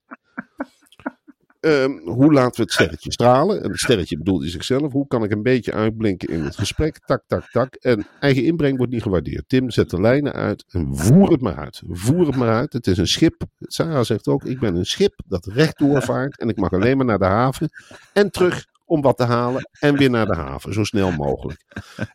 Ehm, 1.59 1.97
hoe 2.03 2.33
laten 2.33 2.55
we 2.55 2.61
het 2.61 2.71
sterretje 2.71 3.11
stralen? 3.11 3.63
En 3.63 3.69
het 3.69 3.79
sterretje 3.79 4.17
bedoelt 4.17 4.41
hij 4.41 4.49
zichzelf. 4.49 4.91
Hoe 4.91 5.07
kan 5.07 5.23
ik 5.23 5.31
een 5.31 5.43
beetje 5.43 5.73
uitblinken 5.73 6.29
in 6.29 6.43
het 6.43 6.55
gesprek? 6.55 6.99
Tak, 6.99 7.23
tak, 7.27 7.49
tak. 7.51 7.75
En 7.75 8.07
eigen 8.19 8.43
inbreng 8.43 8.77
wordt 8.77 8.91
niet 8.91 9.01
gewaardeerd. 9.01 9.43
Tim 9.49 9.69
zet 9.69 9.89
de 9.89 10.01
lijnen 10.01 10.33
uit 10.33 10.65
en 10.67 10.97
voer 10.97 11.31
het 11.31 11.41
maar 11.41 11.55
uit. 11.55 11.81
Voer 11.87 12.25
het 12.25 12.35
maar 12.35 12.53
uit. 12.53 12.73
Het 12.73 12.87
is 12.87 12.97
een 12.97 13.07
schip. 13.07 13.43
Sarah 13.59 14.03
zegt 14.03 14.27
ook, 14.27 14.43
ik 14.43 14.59
ben 14.59 14.75
een 14.75 14.85
schip 14.85 15.13
dat 15.27 15.45
recht 15.45 15.77
doorvaart. 15.77 16.39
En 16.39 16.49
ik 16.49 16.57
mag 16.57 16.71
alleen 16.71 16.97
maar 16.97 17.05
naar 17.05 17.19
de 17.19 17.25
haven. 17.25 17.69
En 18.13 18.31
terug 18.31 18.65
om 18.85 19.01
wat 19.01 19.17
te 19.17 19.23
halen. 19.23 19.69
En 19.79 19.97
weer 19.97 20.09
naar 20.09 20.25
de 20.25 20.35
haven. 20.35 20.73
Zo 20.73 20.83
snel 20.83 21.11
mogelijk. 21.11 21.63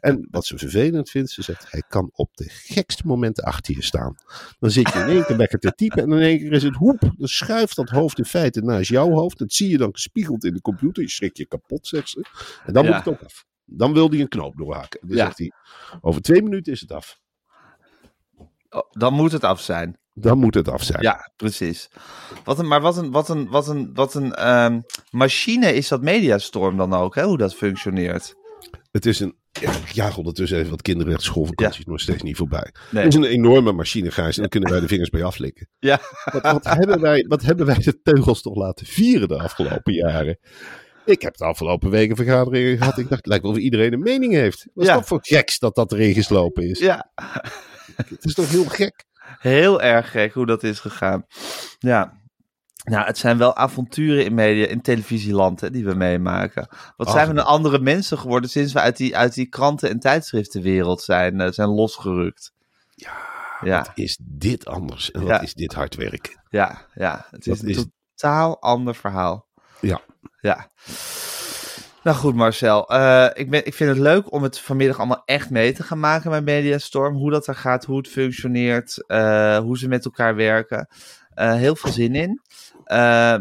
En 0.00 0.28
wat 0.30 0.46
ze 0.46 0.58
vervelend 0.58 1.10
vindt, 1.10 1.30
ze 1.30 1.42
zegt, 1.42 1.70
hij 1.70 1.82
kan 1.88 2.10
op 2.12 2.36
de 2.36 2.48
gekste 2.48 3.02
momenten 3.06 3.44
achter 3.44 3.74
je 3.74 3.82
staan. 3.82 4.14
Dan 4.58 4.70
zit 4.70 4.92
je 4.92 4.98
in 4.98 5.08
één 5.08 5.24
keer 5.26 5.36
lekker 5.36 5.58
te 5.58 5.72
typen 5.74 6.02
en 6.02 6.12
in 6.12 6.22
één 6.22 6.38
keer 6.38 6.52
is 6.52 6.62
het 6.62 6.74
hoep. 6.74 7.00
Dan 7.00 7.28
schuift 7.28 7.76
dat 7.76 7.88
hoofd 7.88 8.18
in 8.18 8.24
feite 8.24 8.60
naast 8.60 8.90
jouw 8.90 9.10
hoofd. 9.10 9.38
Dat 9.38 9.52
zie 9.52 9.68
je 9.68 9.78
dan 9.78 9.92
gespiegeld 9.92 10.44
in 10.44 10.54
de 10.54 10.60
computer. 10.60 11.02
Je 11.02 11.08
schrik 11.08 11.36
je 11.36 11.46
kapot, 11.46 11.86
zegt 11.86 12.08
ze. 12.08 12.24
En 12.64 12.72
dan 12.72 12.84
Ja. 12.84 12.88
moet 12.96 13.04
het 13.04 13.14
ook 13.14 13.22
af. 13.22 13.44
Dan 13.64 13.92
wil 13.92 14.10
hij 14.10 14.20
een 14.20 14.28
knoop 14.28 14.56
doorhaken. 14.56 15.00
Dan 15.08 15.16
Ja. 15.16 15.24
zegt 15.24 15.38
hij, 15.38 15.52
over 16.00 16.20
twee 16.22 16.42
minuten 16.42 16.72
is 16.72 16.80
het 16.80 16.92
af. 16.92 17.18
Oh, 18.70 18.90
dan 18.90 19.12
moet 19.14 19.32
het 19.32 19.44
af 19.44 19.60
zijn. 19.60 19.98
Dan 20.20 20.38
moet 20.38 20.54
het 20.54 20.68
af 20.68 20.82
zijn. 20.82 21.02
Ja, 21.02 21.30
precies. 21.36 21.88
Wat 22.44 22.58
een, 22.58 22.68
maar 22.68 22.80
wat 22.80 22.96
een, 22.96 23.10
wat 23.10 23.28
een, 23.28 23.48
wat 23.48 23.68
een, 23.68 23.90
wat 23.94 24.14
een 24.14 24.34
ehm, 24.34 24.80
machine 25.10 25.74
is 25.74 25.88
dat 25.88 26.02
Mediastorm 26.02 26.76
dan 26.76 26.94
ook, 26.94 27.14
hè? 27.14 27.22
hoe 27.24 27.38
dat 27.38 27.54
functioneert. 27.54 28.34
Het 28.90 29.06
is 29.06 29.20
een. 29.20 29.38
Ja, 29.60 29.70
ik 29.70 29.88
jaag 29.92 30.16
ondertussen 30.16 30.58
even 30.58 30.70
wat 30.70 30.82
kinderrecht 30.82 31.22
schoolvakanties 31.22 31.84
nog 31.84 32.00
steeds 32.00 32.22
niet 32.22 32.36
voorbij. 32.36 32.72
Nee. 32.90 33.04
Het 33.04 33.12
is 33.14 33.18
een 33.18 33.26
enorme 33.26 33.72
machine, 33.72 34.10
Gijs. 34.10 34.34
En 34.34 34.40
daar 34.40 34.50
kunnen 34.50 34.70
wij 34.70 34.80
de 34.80 34.88
vingers 34.88 35.10
bij 35.10 35.24
aflikken. 35.24 35.68
Ja, 35.78 36.00
Wat, 36.32 36.42
wat, 36.42 36.64
hebben 36.64 37.00
wij, 37.00 37.24
wat 37.28 37.42
hebben 37.42 37.66
wij 37.66 37.78
de 37.78 38.00
teugels 38.02 38.42
toch 38.42 38.54
laten 38.56 38.86
vieren 38.86 39.28
de 39.28 39.38
afgelopen 39.38 39.92
jaren? 39.92 40.38
Ik 41.04 41.22
heb 41.22 41.36
de 41.36 41.44
afgelopen 41.44 41.90
weken 41.90 42.16
vergaderingen 42.16 42.78
gehad. 42.78 42.98
Ik 42.98 43.04
dacht, 43.08 43.16
het 43.16 43.26
lijkt 43.26 43.42
wel 43.42 43.52
of 43.52 43.58
iedereen 43.58 43.92
een 43.92 44.00
mening 44.00 44.32
heeft. 44.32 44.66
Wat 44.74 44.84
is 44.84 44.90
Ja. 44.90 44.96
dat 44.96 45.06
voor 45.06 45.18
geks 45.22 45.58
dat 45.58 45.74
dat 45.74 45.92
erin 45.92 46.14
geslopen 46.14 46.68
is? 46.70 46.78
ja. 46.78 47.10
Het 47.96 48.24
is 48.24 48.34
toch 48.34 48.50
heel 48.50 48.64
gek? 48.64 49.04
Heel 49.40 49.82
erg 49.82 50.10
gek 50.10 50.32
hoe 50.32 50.46
dat 50.46 50.62
is 50.62 50.80
gegaan. 50.80 51.24
Ja. 51.78 52.18
Nou, 52.84 53.06
het 53.06 53.18
zijn 53.18 53.38
wel 53.38 53.56
avonturen 53.56 54.24
in 54.24 54.34
media, 54.34 54.66
in 54.66 54.80
televisieland 54.80 55.60
hè, 55.60 55.70
die 55.70 55.84
we 55.84 55.94
meemaken. 55.94 56.68
Wat 56.96 57.06
Ach. 57.06 57.12
zijn 57.12 57.26
we 57.26 57.32
een 57.40 57.44
andere 57.46 57.78
mensen 57.78 58.18
geworden 58.18 58.50
sinds 58.50 58.72
we 58.72 58.80
uit 58.80 58.96
die, 58.96 59.16
uit 59.16 59.34
die 59.34 59.46
kranten- 59.46 59.88
en 59.90 59.98
tijdschriftenwereld 60.00 61.02
zijn, 61.02 61.40
eh, 61.40 61.50
zijn 61.50 61.68
losgerukt. 61.68 62.52
Ja, 62.94 63.12
ja, 63.64 63.78
Wat 63.78 63.90
is 63.94 64.18
dit 64.22 64.66
anders? 64.66 65.10
En 65.10 65.20
wat 65.20 65.28
Ja. 65.30 65.40
is 65.40 65.54
dit 65.54 65.74
hard 65.74 65.94
werken? 65.94 66.42
ja, 66.48 66.86
ja. 66.94 67.26
Het 67.30 67.46
is 67.46 67.58
Dat 67.58 67.68
een 67.68 67.74
is- 67.74 67.86
totaal 68.14 68.60
ander 68.60 68.94
verhaal. 68.94 69.48
Ja. 69.80 70.00
Ja. 70.40 70.70
Nou 72.02 72.16
goed, 72.16 72.34
Marcel. 72.34 72.88
eh, 72.88 73.26
ik, 73.34 73.50
ben, 73.50 73.66
ik 73.66 73.74
vind 73.74 73.90
het 73.90 73.98
leuk 73.98 74.32
om 74.32 74.42
het 74.42 74.58
vanmiddag 74.58 74.98
allemaal 74.98 75.22
echt 75.24 75.50
mee 75.50 75.72
te 75.72 75.82
gaan 75.82 76.00
maken 76.00 76.30
bij 76.30 76.40
Mediastorm. 76.40 77.16
Hoe 77.16 77.30
dat 77.30 77.46
er 77.46 77.54
gaat, 77.54 77.84
hoe 77.84 77.96
het 77.96 78.08
functioneert, 78.08 79.06
eh, 79.06 79.58
hoe 79.58 79.78
ze 79.78 79.88
met 79.88 80.04
elkaar 80.04 80.34
werken. 80.34 80.88
Eh, 81.30 81.54
heel 81.54 81.76
veel 81.76 81.90
zin 81.90 82.14
in. 82.14 82.40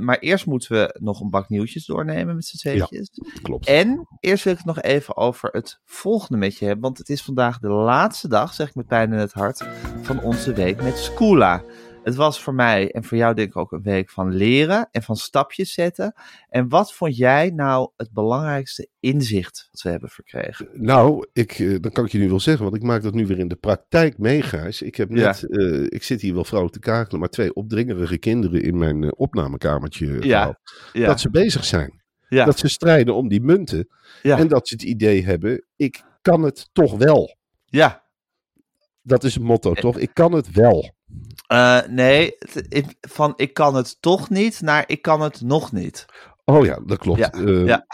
Maar 0.02 0.18
eerst 0.20 0.46
moeten 0.46 0.72
we 0.72 0.98
nog 1.00 1.22
een 1.22 1.30
bak 1.30 1.50
nieuwtjes 1.50 1.86
doornemen 1.86 2.36
met 2.36 2.46
z'n 2.46 2.58
tweetjes. 2.58 3.10
Klopt. 3.42 3.68
En 3.68 4.08
eerst 4.20 4.44
wil 4.44 4.54
ik 4.54 4.60
het 4.60 4.68
nog 4.68 4.82
even 4.82 5.18
over 5.18 5.50
het 5.52 5.80
volgende 5.86 6.38
met 6.38 6.58
je 6.58 6.66
hebben. 6.66 6.84
Want 6.84 6.98
het 6.98 7.10
is 7.10 7.22
vandaag 7.22 7.60
de 7.60 7.70
laatste 7.70 8.28
dag, 8.28 8.54
zeg 8.54 8.68
ik 8.68 8.76
met 8.76 8.88
pijn 8.88 9.14
in 9.14 9.20
het 9.20 9.34
hart, 9.34 9.68
van 10.02 10.22
onze 10.22 10.54
week 10.54 10.82
met 10.82 10.98
Scoola. 10.98 11.64
Het 12.10 12.18
was 12.18 12.42
voor 12.42 12.54
mij 12.54 12.92
en 12.92 13.04
voor 13.04 13.18
jou 13.18 13.34
denk 13.36 13.48
ik 13.50 13.58
ook 13.58 13.72
een 13.72 13.82
week 13.82 14.10
van 14.10 14.36
leren 14.36 14.88
en 14.92 15.04
van 15.04 15.16
stapjes 15.16 15.74
zetten. 15.74 16.14
En 16.50 16.70
wat 16.70 16.94
vond 16.94 17.18
jij 17.18 17.50
nou 17.50 17.92
het 17.98 18.12
belangrijkste 18.12 18.88
inzicht 19.00 19.68
wat 19.72 19.82
we 19.82 19.90
hebben 19.90 20.10
verkregen? 20.10 20.70
Nou, 20.74 21.28
ik, 21.34 21.52
eh, 21.52 21.76
dan 21.80 21.92
kan 21.92 22.06
ik 22.06 22.12
je 22.12 22.18
nu 22.18 22.30
wel 22.30 22.40
zeggen, 22.40 22.64
want 22.64 22.76
ik 22.76 22.84
maak 22.84 23.02
dat 23.02 23.14
nu 23.14 23.28
weer 23.28 23.40
in 23.40 23.48
de 23.48 23.56
praktijk 23.56 24.18
mee, 24.18 24.42
Gijs. 24.42 24.82
Ik 24.82 24.96
heb 24.96 25.10
net, 25.10 25.44
eh, 25.50 25.84
ik 25.84 26.04
zit 26.04 26.22
hier 26.22 26.34
wel 26.34 26.44
vrolijk 26.44 26.74
te 26.74 26.80
kakelen, 26.80 27.20
maar 27.20 27.30
twee 27.30 27.54
opdringerige 27.54 28.18
kinderen 28.18 28.62
in 28.62 28.78
mijn 28.78 29.04
eh, 29.04 29.10
opnamekamertje 29.16 30.26
Ja, 30.28 30.60
Dat 30.94 31.20
ze 31.20 31.30
bezig 31.30 31.66
zijn. 31.66 32.02
ja, 32.30 32.46
Dat 32.46 32.60
ze 32.60 32.68
strijden 32.68 33.16
om 33.16 33.28
die 33.28 33.42
munten. 33.42 33.88
En 34.24 34.48
dat 34.48 34.68
ze 34.68 34.74
het 34.74 34.84
idee 34.84 35.26
hebben, 35.26 35.66
ik 35.76 36.04
kan 36.22 36.42
het 36.44 36.70
toch 36.74 36.98
wel. 36.98 37.36
ja. 37.66 38.08
Dat 39.02 39.24
is 39.24 39.34
het 39.34 39.44
motto, 39.44 39.74
toch? 39.74 39.98
Ik 39.98 40.10
kan 40.14 40.32
het 40.32 40.52
wel. 40.52 40.98
Eh, 41.50 41.80
nee, 41.88 42.36
ik- 42.70 42.96
van 43.02 43.34
ik 43.36 43.54
kan 43.54 43.76
het 43.76 44.02
toch 44.02 44.30
niet 44.30 44.62
naar 44.62 44.84
ik 44.88 45.02
kan 45.02 45.22
het 45.22 45.42
nog 45.42 45.72
niet. 45.72 46.06
Oh 46.46 46.66
ja, 46.66 46.80
dat 46.86 46.98
klopt. 46.98 47.20
Ja, 47.20 47.32
Eh, 47.32 47.66
ja. 47.66 47.86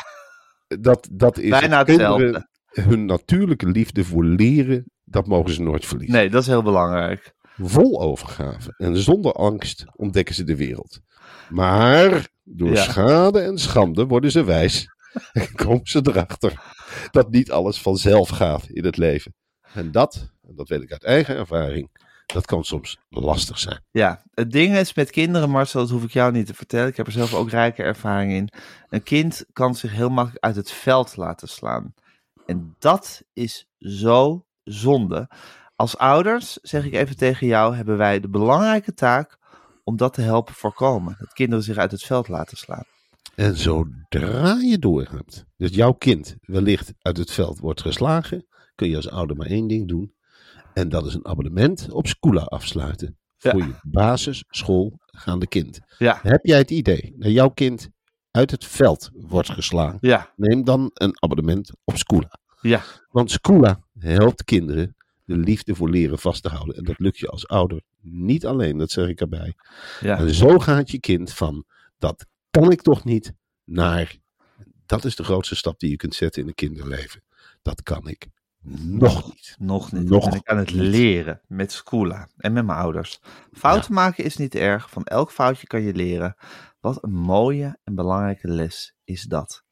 Dat, 0.80 1.08
dat 1.12 1.38
is 1.38 1.50
Bijna 1.50 1.78
het. 1.78 1.88
Hetzelfde. 1.88 2.48
hun 2.66 3.06
natuurlijke 3.06 3.68
liefde 3.68 4.04
voor 4.04 4.24
leren, 4.26 4.92
dat 5.04 5.28
mogen 5.28 5.54
ze 5.54 5.62
nooit 5.62 5.86
verliezen. 5.86 6.16
Nee, 6.16 6.30
dat 6.30 6.42
is 6.42 6.48
heel 6.48 6.64
belangrijk. 6.64 7.34
Vol 7.58 8.02
overgave 8.02 8.74
en 8.78 8.98
zonder 8.98 9.32
angst 9.34 9.86
ontdekken 9.96 10.36
ze 10.36 10.44
de 10.44 10.56
wereld. 10.56 11.00
Maar 11.50 12.28
door 12.44 12.70
Ja. 12.74 12.84
schade 12.84 13.40
en 13.40 13.58
schande 13.58 14.06
worden 14.06 14.32
ze 14.32 14.44
wijs 14.44 14.88
en 15.34 15.52
komen 15.56 15.88
ze 15.88 16.00
erachter 16.04 16.62
dat 17.12 17.30
niet 17.30 17.52
alles 17.52 17.82
vanzelf 17.82 18.30
gaat 18.30 18.66
in 18.70 18.86
het 18.86 18.98
leven. 18.98 19.34
En 19.74 19.92
dat, 19.92 20.30
en 20.48 20.56
dat 20.56 20.70
weet 20.70 20.82
ik 20.82 20.92
uit 20.92 21.04
eigen 21.04 21.36
ervaring, 21.36 21.90
dat 22.26 22.46
kan 22.46 22.64
soms 22.64 22.98
lastig 23.10 23.60
zijn. 23.60 23.80
Ja, 23.92 24.24
het 24.34 24.52
ding 24.52 24.76
is 24.76 24.94
met 24.94 25.12
kinderen, 25.12 25.50
Marcel, 25.50 25.82
dat 25.82 25.90
hoef 25.90 26.04
ik 26.04 26.12
jou 26.12 26.32
niet 26.32 26.46
te 26.46 26.54
vertellen. 26.54 26.88
Ik 26.88 26.98
heb 26.98 27.06
er 27.06 27.12
zelf 27.12 27.34
ook 27.34 27.50
rijke 27.50 27.84
ervaring 27.84 28.32
in. 28.32 28.50
Een 28.90 29.04
kind 29.04 29.46
kan 29.54 29.76
zich 29.76 29.92
heel 29.92 30.10
makkelijk 30.10 30.44
uit 30.44 30.56
het 30.56 30.72
veld 30.72 31.18
laten 31.18 31.48
slaan. 31.48 31.94
En 32.46 32.76
dat 32.80 33.24
is 33.34 33.68
zo 33.80 34.46
zonde. 34.64 35.30
Als 35.76 35.98
ouders, 35.98 36.58
zeg 36.62 36.86
ik 36.86 36.94
even 36.94 37.18
tegen 37.18 37.48
jou, 37.48 37.76
hebben 37.76 37.98
wij 37.98 38.20
de 38.20 38.30
belangrijke 38.30 38.94
taak 38.94 39.38
om 39.84 39.98
dat 39.98 40.14
te 40.14 40.22
helpen 40.22 40.54
voorkomen. 40.54 41.16
Dat 41.20 41.34
kinderen 41.34 41.64
zich 41.64 41.78
uit 41.78 41.92
het 41.92 42.04
veld 42.04 42.28
laten 42.28 42.58
slaan. 42.58 42.86
En 43.36 43.58
zodra 43.58 44.54
je 44.54 44.80
doorhebt 44.80 45.46
dat 45.58 45.76
jouw 45.76 45.94
kind 45.94 46.36
wellicht 46.42 46.94
uit 47.02 47.18
het 47.18 47.32
veld 47.32 47.60
wordt 47.60 47.82
geslagen, 47.82 48.46
kun 48.76 48.90
je 48.90 48.96
als 48.96 49.10
ouder 49.10 49.36
maar 49.36 49.48
één 49.48 49.68
ding 49.68 49.88
doen. 49.88 50.14
En 50.76 50.90
dat 50.90 51.06
is 51.06 51.14
een 51.14 51.26
abonnement 51.26 51.88
op 51.92 52.08
Scoola 52.08 52.42
afsluiten. 52.42 53.18
Ja. 53.38 53.52
Voor 53.52 53.60
je 53.62 53.74
basisschoolgaande 53.84 55.48
kind. 55.48 55.80
Ja, 55.98 56.20
Heb 56.22 56.46
jij 56.46 56.58
het 56.58 56.72
idee 56.72 57.14
dat 57.18 57.32
jouw 57.32 57.50
kind 57.50 57.90
uit 58.32 58.52
het 58.52 58.66
veld 58.66 59.10
wordt 59.14 59.50
geslagen? 59.50 59.98
ja, 60.02 60.34
Neem 60.36 60.64
dan 60.64 60.90
een 60.94 61.22
abonnement 61.22 61.72
op 61.84 61.98
Scoola. 61.98 62.40
ja, 62.62 62.82
Want 63.10 63.32
Scoola 63.32 63.80
helpt 64.00 64.44
kinderen 64.44 64.96
de 65.26 65.38
liefde 65.38 65.76
voor 65.76 65.90
leren 65.90 66.20
vast 66.20 66.44
te 66.44 66.50
houden. 66.50 66.76
En 66.76 66.84
dat 66.84 67.00
lukt 67.00 67.18
je 67.18 67.28
als 67.28 67.48
ouder 67.48 67.82
niet 68.02 68.46
alleen, 68.46 68.78
dat 68.78 68.92
zeg 68.92 69.08
ik 69.08 69.20
erbij. 69.22 69.54
ja. 70.02 70.18
En 70.18 70.34
zo 70.34 70.60
gaat 70.60 70.92
je 70.92 71.00
kind 71.00 71.34
van 71.34 71.66
dat 71.98 72.26
kan 72.50 72.72
ik 72.72 72.82
toch 72.82 73.04
niet 73.04 73.34
naar 73.64 74.16
dat 74.86 75.06
is 75.06 75.16
de 75.16 75.24
grootste 75.24 75.56
stap 75.56 75.80
die 75.80 75.90
je 75.90 75.96
kunt 75.96 76.16
zetten 76.16 76.42
in 76.42 76.48
een 76.48 76.54
kinderleven. 76.54 77.24
Dat 77.62 77.84
kan 77.84 78.08
ik 78.08 78.28
nog 78.66 79.26
niet. 79.26 79.56
Nog 79.60 79.92
niet. 79.92 80.10
Nog 80.10 80.26
en 80.28 80.34
ik 80.34 80.44
kan 80.44 80.58
het 80.58 80.72
leren 80.72 81.42
met 81.48 81.72
Scoola 81.72 82.28
en 82.38 82.54
met 82.54 82.66
mijn 82.66 82.80
ouders. 82.80 83.22
Fouten 83.52 83.94
maken 83.94 84.24
is 84.24 84.38
niet 84.38 84.56
erg. 84.56 84.90
Van 84.90 85.04
elk 85.04 85.32
foutje 85.32 85.68
kan 85.68 85.82
je 85.82 85.94
leren. 85.94 86.36
Wat 86.80 87.04
een 87.04 87.14
mooie 87.14 87.78
en 87.84 87.96
belangrijke 87.96 88.48
les 88.48 88.96
is 89.04 89.24
dat. 89.24 89.65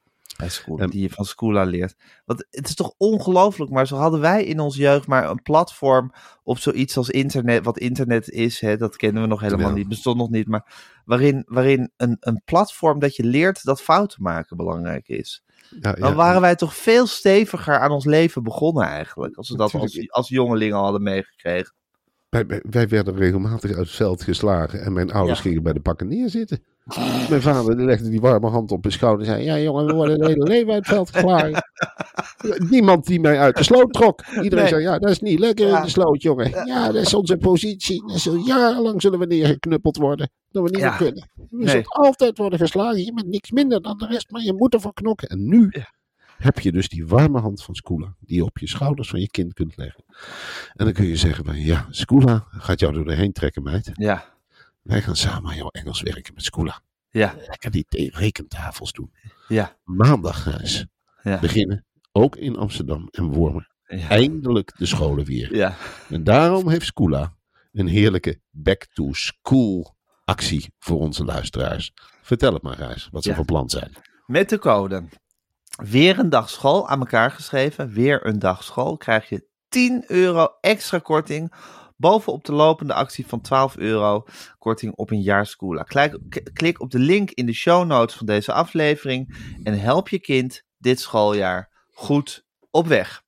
En- 0.77 0.89
die 0.89 1.01
je 1.01 1.09
van 1.09 1.25
Scoola 1.25 1.63
leert. 1.63 1.95
Want 2.25 2.45
het 2.49 2.67
is 2.67 2.75
toch 2.75 2.93
ongelooflijk, 2.97 3.71
maar 3.71 3.87
zo 3.87 3.95
hadden 3.95 4.19
wij 4.19 4.43
in 4.43 4.59
onze 4.59 4.81
jeugd 4.81 5.07
maar 5.07 5.29
een 5.29 5.41
platform 5.41 6.11
op 6.43 6.57
zoiets 6.57 6.97
als 6.97 7.09
internet. 7.09 7.63
Wat 7.63 7.77
internet 7.77 8.29
is, 8.29 8.59
hè, 8.59 8.77
dat 8.77 8.95
kennen 8.95 9.21
we 9.21 9.27
nog 9.27 9.39
helemaal 9.41 9.69
Ja. 9.69 9.75
niet, 9.75 9.87
bestond 9.87 10.17
nog 10.17 10.29
niet. 10.29 10.47
Maar 10.47 10.73
waarin, 11.05 11.43
waarin 11.47 11.91
een, 11.97 12.17
een 12.19 12.41
platform 12.45 12.99
dat 12.99 13.15
je 13.15 13.23
leert 13.23 13.63
dat 13.63 13.81
fouten 13.81 14.21
maken 14.23 14.57
belangrijk 14.57 15.07
is. 15.07 15.43
Ja, 15.81 15.93
Dan 15.93 16.09
ja. 16.09 16.15
waren 16.15 16.41
wij 16.41 16.55
toch 16.55 16.75
veel 16.75 17.07
steviger 17.07 17.79
aan 17.79 17.91
ons 17.91 18.05
leven 18.05 18.43
begonnen 18.43 18.83
eigenlijk. 18.83 19.35
Als 19.35 19.49
we 19.49 19.57
dat 19.57 19.73
als, 19.73 20.09
als 20.11 20.29
jongelingen 20.29 20.77
hadden 20.77 21.03
meegekregen. 21.03 21.73
Wij, 22.69 22.87
werden 22.87 23.15
regelmatig 23.15 23.69
uit 23.69 23.79
het 23.79 23.89
veld 23.95 24.23
geslagen 24.23 24.81
en 24.81 24.93
mijn 24.93 25.11
ouders 25.11 25.37
Ja. 25.37 25.43
gingen 25.43 25.63
bij 25.63 25.73
de 25.73 25.79
pakken 25.79 26.07
neerzitten. 26.07 26.63
Mijn 27.29 27.41
vader 27.41 27.85
legde 27.85 28.09
die 28.09 28.21
warme 28.21 28.49
hand 28.49 28.71
op 28.71 28.81
mijn 28.81 28.93
schouder 28.93 29.27
en 29.27 29.33
zei: 29.33 29.43
Ja, 29.45 29.59
jongen, 29.59 29.85
we 29.85 29.93
worden 29.93 30.19
het 30.19 30.27
hele 30.29 30.43
leven 30.43 30.73
uit 30.73 30.85
het 30.85 30.93
veld 30.95 31.09
geslagen. 31.09 31.63
Niemand 32.69 33.05
die 33.05 33.19
mij 33.19 33.39
uit 33.39 33.57
de 33.57 33.63
sloot 33.63 33.93
trok. 33.93 34.21
Iedereen 34.27 34.55
Nee. 34.55 34.67
zei: 34.67 34.81
Ja, 34.81 34.99
dat 34.99 35.09
is 35.09 35.19
niet 35.19 35.39
lekker 35.39 35.67
Ja. 35.67 35.77
in 35.77 35.83
de 35.83 35.89
sloot, 35.89 36.21
jongen. 36.21 36.49
Ja, 36.65 36.85
dat 36.91 37.01
is 37.01 37.13
onze 37.13 37.37
positie. 37.37 38.01
Dat 38.07 38.15
is- 38.15 38.29
jarenlang 38.45 39.01
zullen 39.01 39.19
we 39.19 39.25
neergeknuppeld 39.25 39.97
worden. 39.97 40.29
Dat 40.51 40.63
we 40.63 40.69
niet 40.69 40.79
Ja. 40.79 40.89
meer 40.89 40.97
kunnen. 40.97 41.29
We 41.35 41.45
Nee. 41.57 41.67
zullen 41.67 41.85
altijd 41.87 42.37
worden 42.37 42.59
geslagen. 42.59 43.03
Je 43.05 43.13
bent 43.13 43.27
niks 43.27 43.51
minder 43.51 43.81
dan 43.81 43.97
de 43.97 44.05
rest, 44.07 44.31
maar 44.31 44.41
je 44.41 44.53
moet 44.53 44.73
ervoor 44.73 44.93
knokken. 44.93 45.27
En 45.27 45.47
nu 45.47 45.71
heb 46.43 46.59
je 46.59 46.71
dus 46.71 46.89
die 46.89 47.07
warme 47.07 47.39
hand 47.39 47.63
van 47.63 47.75
Scoola, 47.75 48.15
die 48.19 48.35
je 48.37 48.43
op 48.45 48.57
je 48.57 48.67
schouders 48.67 49.09
van 49.09 49.19
je 49.19 49.29
kind 49.29 49.53
kunt 49.53 49.77
leggen. 49.77 50.03
En 50.73 50.85
dan 50.85 50.93
kun 50.93 51.05
je 51.05 51.15
zeggen: 51.15 51.45
van, 51.45 51.55
Ja, 51.59 51.87
Scoola 51.89 52.45
gaat 52.49 52.79
jou 52.79 52.93
door 52.93 53.05
de 53.05 53.13
heen 53.15 53.31
trekken, 53.31 53.63
meid. 53.63 53.89
Ja, 53.93 54.31
Wij 54.81 55.01
gaan 55.01 55.15
samen 55.15 55.49
aan 55.51 55.55
jouw 55.57 55.67
Engels 55.69 56.01
werken 56.01 56.33
met 56.33 56.43
Scoola. 56.43 56.81
ja, 57.09 57.35
Lekker 57.47 57.71
die 57.71 57.85
rekentafels 58.13 58.91
doen. 58.91 59.13
ja, 59.47 59.77
Maandag, 59.83 60.43
Gijs, 60.43 60.85
ja. 61.23 61.39
beginnen, 61.39 61.85
ook 62.11 62.35
in 62.35 62.55
Amsterdam 62.57 63.07
en 63.11 63.23
Wormen, 63.25 63.67
Ja. 63.87 64.07
eindelijk 64.09 64.71
de 64.77 64.85
scholen 64.85 65.25
weer. 65.25 65.55
ja. 65.55 65.75
En 66.09 66.23
daarom 66.23 66.69
heeft 66.69 66.85
Scoola 66.85 67.33
een 67.71 67.87
heerlijke 67.87 68.39
back-to-school 68.49 69.95
actie 70.25 70.73
voor 70.79 70.99
onze 70.99 71.25
luisteraars. 71.25 71.91
Vertel 72.21 72.53
het 72.53 72.61
maar, 72.61 72.75
Gijs, 72.75 73.07
wat 73.11 73.23
ze 73.23 73.29
Ja. 73.29 73.35
van 73.35 73.45
plan 73.45 73.69
zijn. 73.69 73.91
Met 74.25 74.49
de 74.49 74.59
code. 74.59 75.03
Weer 75.81 76.19
een 76.19 76.29
dag 76.29 76.49
school 76.49 76.87
aan 76.89 76.99
elkaar 76.99 77.31
geschreven. 77.31 77.89
Weer 77.93 78.25
een 78.25 78.39
dag 78.39 78.63
school. 78.63 78.97
Krijg 78.97 79.29
je 79.29 79.47
10 79.69 80.03
euro 80.07 80.47
extra 80.61 80.99
korting. 80.99 81.53
Bovenop 81.97 82.45
de 82.45 82.53
lopende 82.53 82.93
actie 82.93 83.27
van 83.27 83.41
12 83.41 83.77
euro 83.77 84.25
korting 84.57 84.95
op 84.95 85.11
een 85.11 85.21
jaar 85.21 85.45
Scoola. 85.45 85.83
Klik, 85.83 86.19
klik 86.53 86.81
op 86.81 86.91
de 86.91 86.99
link 86.99 87.31
in 87.31 87.45
de 87.45 87.53
show 87.53 87.85
notes 87.85 88.15
van 88.15 88.25
deze 88.25 88.53
aflevering. 88.53 89.35
En 89.63 89.79
help 89.79 90.09
je 90.09 90.19
kind 90.19 90.63
dit 90.77 90.99
schooljaar 90.99 91.69
goed 91.91 92.45
op 92.69 92.87
weg. 92.87 93.21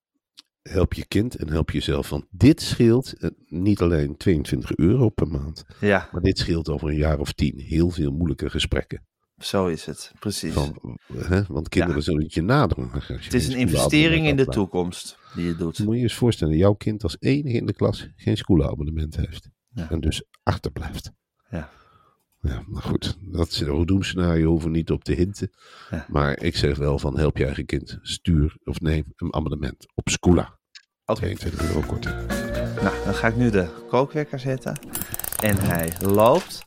help 0.61 0.93
je 0.93 1.05
kind 1.07 1.35
en 1.35 1.49
help 1.49 1.71
jezelf. 1.71 2.09
Want 2.09 2.25
dit 2.29 2.61
scheelt 2.61 3.13
eh, 3.13 3.29
niet 3.45 3.81
alleen 3.81 4.17
22 4.17 4.75
euro 4.75 5.09
per 5.09 5.27
maand, 5.27 5.65
Ja, 5.79 6.09
maar 6.11 6.21
dit 6.21 6.37
scheelt 6.37 6.69
over 6.69 6.89
een 6.89 6.95
jaar 6.95 7.19
of 7.19 7.33
tien 7.33 7.59
heel 7.59 7.89
veel 7.89 8.11
moeilijke 8.11 8.49
gesprekken. 8.49 9.05
Zo 9.37 9.67
is 9.67 9.85
het. 9.85 10.11
Precies. 10.19 10.53
Van, 10.53 10.99
hè, 11.13 11.41
want 11.47 11.69
kinderen 11.69 12.03
zullen 12.03 12.23
het 12.23 12.33
je 12.33 12.41
naderen. 12.41 12.89
Het 12.91 13.33
is 13.33 13.47
een 13.47 13.57
investering 13.57 14.27
in 14.27 14.35
de 14.35 14.45
toekomst 14.45 15.17
die 15.35 15.45
je 15.45 15.55
doet. 15.55 15.79
Moet 15.79 15.91
je 15.93 15.97
je 15.97 16.03
eens 16.03 16.13
voorstellen, 16.13 16.57
jouw 16.57 16.73
kind 16.73 17.03
als 17.03 17.17
enige 17.19 17.57
in 17.57 17.65
de 17.65 17.73
klas 17.73 18.09
geen 18.15 18.37
schoolabonnement 18.37 19.15
heeft. 19.15 19.49
Ja. 19.69 19.89
En 19.89 19.99
dus 19.99 20.23
achterblijft. 20.43 21.11
Ja. 21.49 21.69
Ja, 22.41 22.63
maar 22.67 22.81
goed, 22.81 23.17
dat 23.21 23.47
is 23.47 23.59
een 23.59 23.85
doemscenario, 23.85 24.49
hoeven 24.49 24.71
niet 24.71 24.91
op 24.91 25.03
te 25.03 25.13
hinten. 25.13 25.51
Ja. 25.89 26.05
Maar 26.09 26.39
ik 26.39 26.55
zeg 26.55 26.77
wel 26.77 26.99
van 26.99 27.17
help 27.17 27.37
je 27.37 27.45
eigen 27.45 27.65
kind, 27.65 27.99
stuur 28.01 28.57
of 28.63 28.79
neem 28.79 29.03
een 29.15 29.33
abonnement 29.33 29.85
op 29.93 30.09
Scoola. 30.09 30.59
Oké. 31.05 31.19
22 31.19 31.67
euro 31.67 31.81
korting. 31.87 32.15
Nou, 32.81 32.95
dan 33.05 33.13
ga 33.13 33.27
ik 33.27 33.35
nu 33.35 33.49
de 33.49 33.67
kookwekker 33.87 34.39
zetten. 34.39 34.79
En 35.45 35.57
hij 35.57 35.91
loopt. 35.99 36.65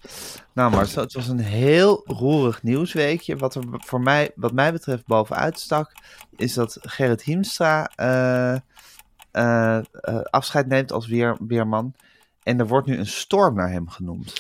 Nou, 0.53 0.71
Marcel, 0.71 1.03
het 1.03 1.13
was 1.13 1.29
een 1.29 1.39
heel 1.39 2.03
roerig 2.07 2.63
nieuwsweekje. 2.63 3.37
Wat 3.37 3.55
er 3.55 3.63
voor 3.71 4.01
mij, 4.01 4.31
wat 4.35 4.53
mij 4.53 4.73
betreft, 4.73 5.07
bovenuit 5.07 5.61
stak, 5.61 5.93
is 6.37 6.55
dat 6.55 6.79
Gerrit 6.81 7.23
Hiemstra 7.23 7.91
eh, 7.95 8.55
eh, 9.31 9.77
eh, 9.77 10.21
afscheid 10.23 10.67
neemt 10.67 10.93
als 10.93 11.07
weer, 11.07 11.37
weerman. 11.41 11.95
En 12.49 12.59
er 12.59 12.67
wordt 12.67 12.87
nu 12.87 12.97
een 12.97 13.07
storm 13.07 13.55
naar 13.55 13.71
hem 13.71 13.89
genoemd. 13.89 14.33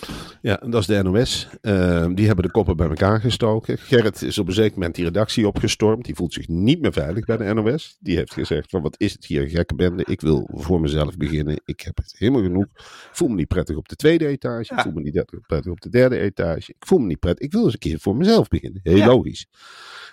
Ja, 0.43 0.61
en 0.61 0.71
dat 0.71 0.81
is 0.81 0.87
de 0.87 1.03
NOS. 1.03 1.49
Ehm, 1.61 2.15
die 2.15 2.27
hebben 2.27 2.45
de 2.45 2.50
koppen 2.50 2.77
bij 2.77 2.88
elkaar 2.88 3.21
gestoken. 3.21 3.79
Gerrit 3.79 4.23
is 4.23 4.38
op 4.38 4.47
een 4.47 4.53
zeker 4.53 4.73
moment 4.75 4.95
die 4.95 5.05
redactie 5.05 5.47
opgestormd. 5.47 6.05
Die 6.05 6.15
voelt 6.15 6.33
zich 6.33 6.49
niet 6.49 6.81
meer 6.81 6.93
veilig 6.93 7.25
bij 7.25 7.37
de 7.37 7.55
NOS. 7.55 7.97
Die 8.00 8.17
heeft 8.17 8.33
gezegd 8.33 8.71
van 8.71 8.83
wat 8.83 8.95
is 9.00 9.12
het 9.12 9.25
hier 9.27 9.43
een 9.43 9.49
gekke 9.49 9.75
bende. 9.75 10.05
Ik 10.05 10.21
wil 10.21 10.49
voor 10.53 10.81
mezelf 10.81 11.17
beginnen. 11.17 11.61
Ik 11.65 11.81
heb 11.81 11.97
het 11.97 12.15
helemaal 12.19 12.43
genoeg. 12.43 12.65
Ik 12.75 13.09
voel 13.12 13.29
me 13.29 13.35
niet 13.35 13.49
prettig 13.49 13.77
op 13.77 13.88
de 13.88 13.97
tweede 13.97 14.27
etage. 14.27 14.75
Ik 14.75 14.81
voel 14.81 14.93
me 14.93 15.00
niet 15.00 15.25
prettig 15.47 15.73
op 15.73 15.81
de 15.81 15.88
derde 15.91 16.19
etage. 16.19 16.71
Ik 16.79 16.87
voel 16.87 16.99
me 16.99 17.07
niet 17.07 17.21
prettig. 17.21 17.47
Ik 17.47 17.53
wil 17.53 17.65
eens 17.65 17.73
een 17.73 17.79
keer 17.79 17.99
voor 18.00 18.17
mezelf 18.17 18.49
beginnen. 18.49 18.81
Heel 18.83 18.97
Ja. 18.97 19.07
logisch. 19.07 19.47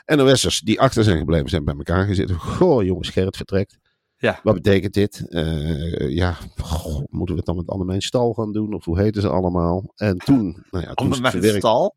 NOS'ers 0.05 0.59
die 0.59 0.79
achter 0.79 1.03
zijn 1.03 1.17
gebleven 1.17 1.49
zijn 1.49 1.65
bij 1.65 1.75
elkaar 1.77 2.05
gezeten. 2.05 2.35
Goh 2.35 2.83
jongens, 2.83 3.09
Gerrit 3.09 3.35
vertrekt. 3.37 3.77
Ja. 4.25 4.39
Wat 4.43 4.53
betekent 4.53 4.93
dit? 4.93 5.25
Eh, 5.29 6.09
ja, 6.15 6.37
goh, 6.57 7.03
moeten 7.09 7.35
we 7.35 7.35
het 7.35 7.45
dan 7.45 7.55
met 7.55 7.67
Annemijn 7.67 8.01
Stal 8.01 8.33
gaan 8.33 8.51
doen? 8.51 8.73
Of 8.73 8.85
hoe 8.85 8.99
heten 8.99 9.21
ze 9.21 9.29
allemaal? 9.29 9.93
En 9.95 10.17
toen, 10.17 10.63
nou 10.71 10.83
ja, 10.85 10.93
toen 10.93 11.15
stal. 11.41 11.95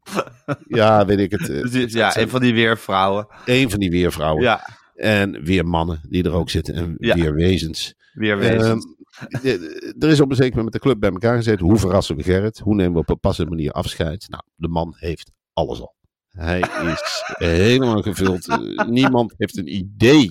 Ja, 0.66 1.06
weet 1.06 1.18
ik 1.18 1.30
het. 1.30 1.48
eh, 1.48 1.62
Dus 1.72 1.92
ja, 1.92 2.16
een 2.16 2.28
van 2.28 2.40
die 2.40 2.54
weervrouwen. 2.54 3.26
een 3.44 3.70
van 3.70 3.78
die 3.80 3.90
weervrouwen. 3.90 4.42
Ja, 4.42 4.68
En 4.94 5.44
weer 5.44 5.66
mannen 5.66 6.00
die 6.08 6.22
er 6.24 6.32
ook 6.32 6.50
zitten. 6.50 6.74
En 6.74 6.94
Ja. 6.98 7.14
weer 7.14 7.34
wezens. 7.34 7.94
weerwezens. 8.12 8.84
Ehm, 9.28 9.42
de- 9.42 9.94
er 9.98 10.08
is 10.08 10.20
op 10.20 10.30
een 10.30 10.36
zeker 10.36 10.56
moment 10.56 10.72
met 10.72 10.82
de 10.82 10.88
club 10.88 11.00
bij 11.00 11.10
elkaar 11.10 11.36
gezeten. 11.36 11.66
Hoe 11.66 11.76
verrassen 11.78 12.16
we 12.16 12.22
Gerrit? 12.22 12.58
Hoe 12.58 12.74
nemen 12.74 12.92
we 12.92 12.98
op 12.98 13.08
een 13.08 13.20
passende 13.20 13.50
manier 13.50 13.70
afscheid? 13.72 14.26
Nou, 14.28 14.42
de 14.54 14.68
man 14.68 14.94
heeft 14.98 15.30
alles 15.52 15.80
al. 15.80 15.94
Hij 16.28 16.60
is 16.92 17.22
helemaal 17.38 18.02
gevuld. 18.02 18.48
Eh, 18.48 18.86
Niemand 18.88 19.34
heeft 19.36 19.56
een 19.56 19.74
idee. 19.74 20.30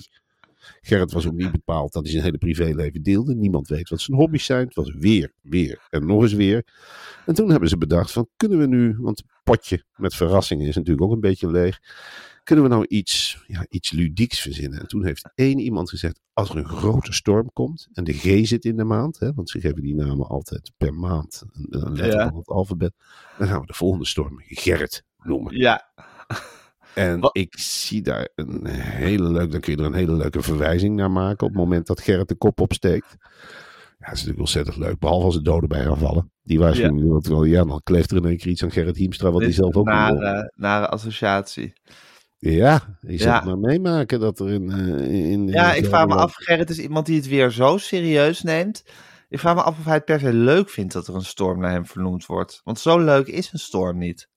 Gerrit 0.88 1.12
was 1.12 1.26
ook 1.26 1.32
niet 1.34 1.52
bepaald 1.52 1.92
dat 1.92 2.02
hij 2.02 2.12
zijn 2.12 2.24
hele 2.24 2.38
privéleven 2.38 3.02
deelde. 3.02 3.34
Niemand 3.34 3.68
weet 3.68 3.88
wat 3.88 4.00
zijn 4.00 4.16
hobby's 4.18 4.44
zijn. 4.44 4.64
Het 4.66 4.74
was 4.74 4.94
weer, 4.98 5.32
weer 5.42 5.86
en 5.90 6.06
nog 6.06 6.22
eens 6.22 6.32
weer. 6.32 6.66
En 7.26 7.34
toen 7.34 7.50
hebben 7.50 7.68
ze 7.68 7.78
bedacht 7.78 8.12
van 8.12 8.28
kunnen 8.36 8.58
we 8.58 8.66
nu, 8.66 8.96
want 8.98 9.18
het 9.18 9.26
potje 9.44 9.84
met 9.96 10.14
verrassingen 10.14 10.66
is 10.68 10.74
natuurlijk 10.76 11.02
ook 11.06 11.12
een 11.12 11.20
beetje 11.20 11.50
leeg. 11.50 11.78
Kunnen 12.44 12.64
we 12.64 12.70
nou 12.70 12.86
iets, 12.86 13.42
ja, 13.46 13.66
iets 13.68 13.90
ludieks 13.90 14.40
verzinnen? 14.40 14.80
En 14.80 14.86
toen 14.86 15.04
heeft 15.04 15.30
één 15.34 15.58
iemand 15.58 15.88
gezegd, 15.88 16.20
als 16.32 16.50
er 16.50 16.56
een 16.56 16.68
grote 16.68 17.12
storm 17.12 17.52
komt, 17.52 17.88
en 17.92 18.04
de 18.04 18.12
G 18.12 18.46
zit 18.46 18.64
in 18.64 18.76
de 18.76 18.84
maand, 18.84 19.18
hè, 19.18 19.32
want 19.32 19.50
ze 19.50 19.60
geven 19.60 19.82
die 19.82 19.94
namen 19.94 20.26
altijd 20.26 20.72
per 20.76 20.94
maand 20.94 21.42
een, 21.52 21.92
letter 21.92 22.20
Ja. 22.20 22.28
van 22.28 22.38
het 22.38 22.48
alfabet, 22.48 22.92
dan 23.38 23.48
gaan 23.48 23.60
we 23.60 23.66
de 23.66 23.74
volgende 23.74 24.06
storm 24.06 24.34
Gerrit 24.46 25.04
noemen. 25.22 25.56
ja, 25.56 25.88
En 26.98 27.20
Wat- 27.20 27.36
ik 27.36 27.58
zie 27.58 28.02
daar 28.02 28.28
een 28.34 28.66
hele 28.70 29.30
leuke, 29.30 29.50
dan 29.50 29.60
kun 29.60 29.72
je 29.72 29.78
er 29.78 29.84
een 29.84 29.94
hele 29.94 30.12
leuke 30.16 30.42
verwijzing 30.42 30.96
naar 30.96 31.10
maken 31.10 31.46
op 31.46 31.52
het 31.52 31.62
moment 31.62 31.86
dat 31.86 32.00
Gerrit 32.00 32.28
de 32.28 32.34
kop 32.34 32.60
opsteekt. 32.60 33.16
Ja, 33.98 34.06
dat 34.06 34.06
is 34.06 34.08
natuurlijk 34.12 34.38
ontzettend 34.38 34.76
leuk, 34.76 34.98
behalve 34.98 35.24
als 35.24 35.34
de 35.34 35.42
doden 35.42 35.68
bij 35.68 35.88
aanvallen. 35.88 36.32
Die 36.42 36.58
waarschuwing 36.58 37.22
ja. 37.24 37.30
wel, 37.30 37.44
ja, 37.44 37.64
dan 37.64 37.80
kleeft 37.84 38.10
er 38.10 38.16
in 38.16 38.24
één 38.24 38.36
keer 38.36 38.50
iets 38.50 38.62
aan 38.62 38.70
Gerrit 38.70 38.96
Hiemstra, 38.96 39.30
wat 39.30 39.42
hij 39.42 39.52
zelf 39.52 39.76
ook 39.76 39.86
nare, 39.86 40.52
nare 40.54 40.88
associatie. 40.88 41.72
Ja, 42.38 42.98
je 43.00 43.16
zou 43.18 43.30
Ja. 43.30 43.34
het 43.36 43.44
maar 43.44 43.58
meemaken 43.58 44.20
dat 44.20 44.40
er 44.40 44.50
in... 44.50 44.70
eh, 44.70 45.30
in 45.30 45.48
Ja, 45.48 45.72
in 45.72 45.82
ik 45.82 45.88
vraag 45.88 46.06
me 46.06 46.14
af, 46.14 46.34
Gerrit 46.34 46.70
is 46.70 46.78
iemand 46.78 47.06
die 47.06 47.16
het 47.16 47.28
weer 47.28 47.50
zo 47.50 47.76
serieus 47.76 48.42
neemt. 48.42 48.84
Ik 49.28 49.38
vraag 49.38 49.54
me 49.54 49.62
af 49.62 49.78
of 49.78 49.84
hij 49.84 49.94
het 49.94 50.04
per 50.04 50.20
se 50.20 50.32
leuk 50.32 50.70
vindt 50.70 50.92
dat 50.92 51.06
er 51.08 51.14
een 51.14 51.24
storm 51.24 51.60
naar 51.60 51.70
hem 51.70 51.86
vernoemd 51.86 52.26
wordt. 52.26 52.60
Want 52.64 52.78
zo 52.78 52.98
leuk 52.98 53.26
is 53.26 53.52
een 53.52 53.58
storm 53.58 53.98
niet. 53.98 54.28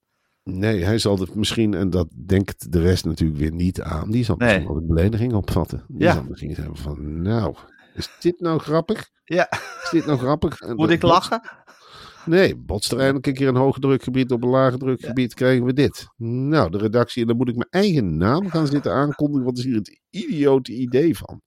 Nee, 0.44 0.84
hij 0.84 0.98
zal 0.98 1.18
het 1.18 1.34
misschien, 1.34 1.74
en 1.74 1.90
dat 1.90 2.08
denkt 2.26 2.72
de 2.72 2.80
rest 2.80 3.04
natuurlijk 3.04 3.38
weer 3.38 3.52
niet 3.52 3.80
aan, 3.82 4.10
die 4.10 4.24
zal 4.24 4.36
Nee. 4.36 4.48
misschien 4.48 4.68
wel 4.72 4.76
een 4.82 4.86
belediging 4.86 5.32
opvatten. 5.32 5.84
Die 5.88 6.02
Ja. 6.02 6.12
zal 6.14 6.24
misschien 6.28 6.54
zeggen 6.54 6.76
van, 6.76 7.22
nou, 7.22 7.54
is 7.94 8.08
dit 8.20 8.40
nou 8.40 8.58
grappig? 8.58 9.08
Ja, 9.24 9.48
Is 9.82 9.88
dit 9.90 10.06
nou 10.06 10.18
grappig? 10.18 10.60
En 10.60 10.76
moet 10.76 10.90
ik 10.90 11.00
botst- 11.00 11.14
lachen? 11.30 11.40
Nee, 12.26 12.56
botst 12.56 12.92
er 12.92 12.98
eindelijk 12.98 13.26
een 13.26 13.34
keer 13.34 13.48
een 13.48 13.56
hoge 13.56 13.80
drukgebied 13.80 14.30
op 14.32 14.42
een 14.42 14.48
lage 14.48 14.76
drukgebied, 14.78 15.34
krijgen 15.34 15.64
we 15.64 15.72
dit. 15.72 16.06
Nou, 16.16 16.70
de 16.70 16.78
redactie, 16.78 17.22
en 17.22 17.28
dan 17.28 17.36
moet 17.36 17.48
ik 17.48 17.56
mijn 17.56 17.70
eigen 17.70 18.16
naam 18.16 18.48
gaan 18.50 18.66
zitten 18.76 18.92
aankondigen. 18.92 19.44
Wat 19.44 19.58
is 19.58 19.64
hier 19.64 19.74
het 19.74 20.00
idiote 20.10 20.72
idee 20.72 21.16
van? 21.16 21.40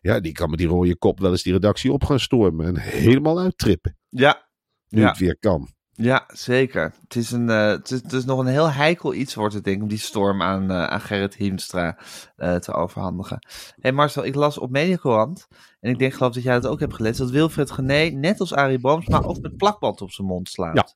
Ja, 0.00 0.20
die 0.20 0.32
kan 0.32 0.50
met 0.50 0.58
die 0.58 0.68
rode 0.68 0.96
kop 0.96 1.20
wel 1.20 1.30
eens 1.30 1.42
die 1.42 1.52
redactie 1.52 1.92
op 1.92 2.04
gaan 2.04 2.20
stormen 2.20 2.66
en 2.66 2.76
helemaal 2.78 3.40
uittrippen. 3.40 3.96
Ja, 4.08 4.48
Nu 4.88 5.00
Ja. 5.00 5.08
het 5.08 5.18
weer 5.18 5.36
kan. 5.38 5.68
Ja 5.92 6.24
zeker. 6.32 6.94
Het 7.02 7.16
is, 7.16 7.30
een, 7.30 7.50
eh, 7.50 7.66
het, 7.66 7.90
is, 7.90 8.02
het 8.02 8.12
is 8.12 8.24
nog 8.24 8.38
een 8.38 8.46
heel 8.46 8.70
heikel 8.70 9.14
iets, 9.14 9.34
wordt 9.34 9.54
het 9.54 9.64
denk 9.64 9.76
ik, 9.76 9.82
om 9.82 9.88
die 9.88 9.98
storm 9.98 10.42
aan, 10.42 10.70
eh, 10.70 10.84
aan 10.84 11.00
Gerrit 11.00 11.34
Hiemstra 11.34 11.98
eh, 12.36 12.54
te 12.54 12.72
overhandigen. 12.72 13.38
Hé 13.48 13.78
hey 13.80 13.92
Marcel, 13.92 14.24
ik 14.24 14.34
las 14.34 14.58
op 14.58 14.70
Mediacorant, 14.70 15.48
en 15.80 15.90
ik 15.90 15.98
denk 15.98 16.12
geloof 16.14 16.32
dat 16.34 16.42
jij 16.42 16.60
dat 16.60 16.66
ook 16.70 16.80
hebt 16.80 16.94
gelezen, 16.94 17.24
dat 17.24 17.34
Wilfred 17.34 17.70
Gené, 17.70 18.08
net 18.10 18.40
als 18.40 18.54
Arie 18.54 18.80
Boomsma, 18.80 19.22
ook 19.22 19.40
met 19.40 19.56
plakband 19.56 20.00
op 20.00 20.10
zijn 20.10 20.26
mond 20.26 20.48
slaat. 20.48 20.74
Ja. 20.76 20.88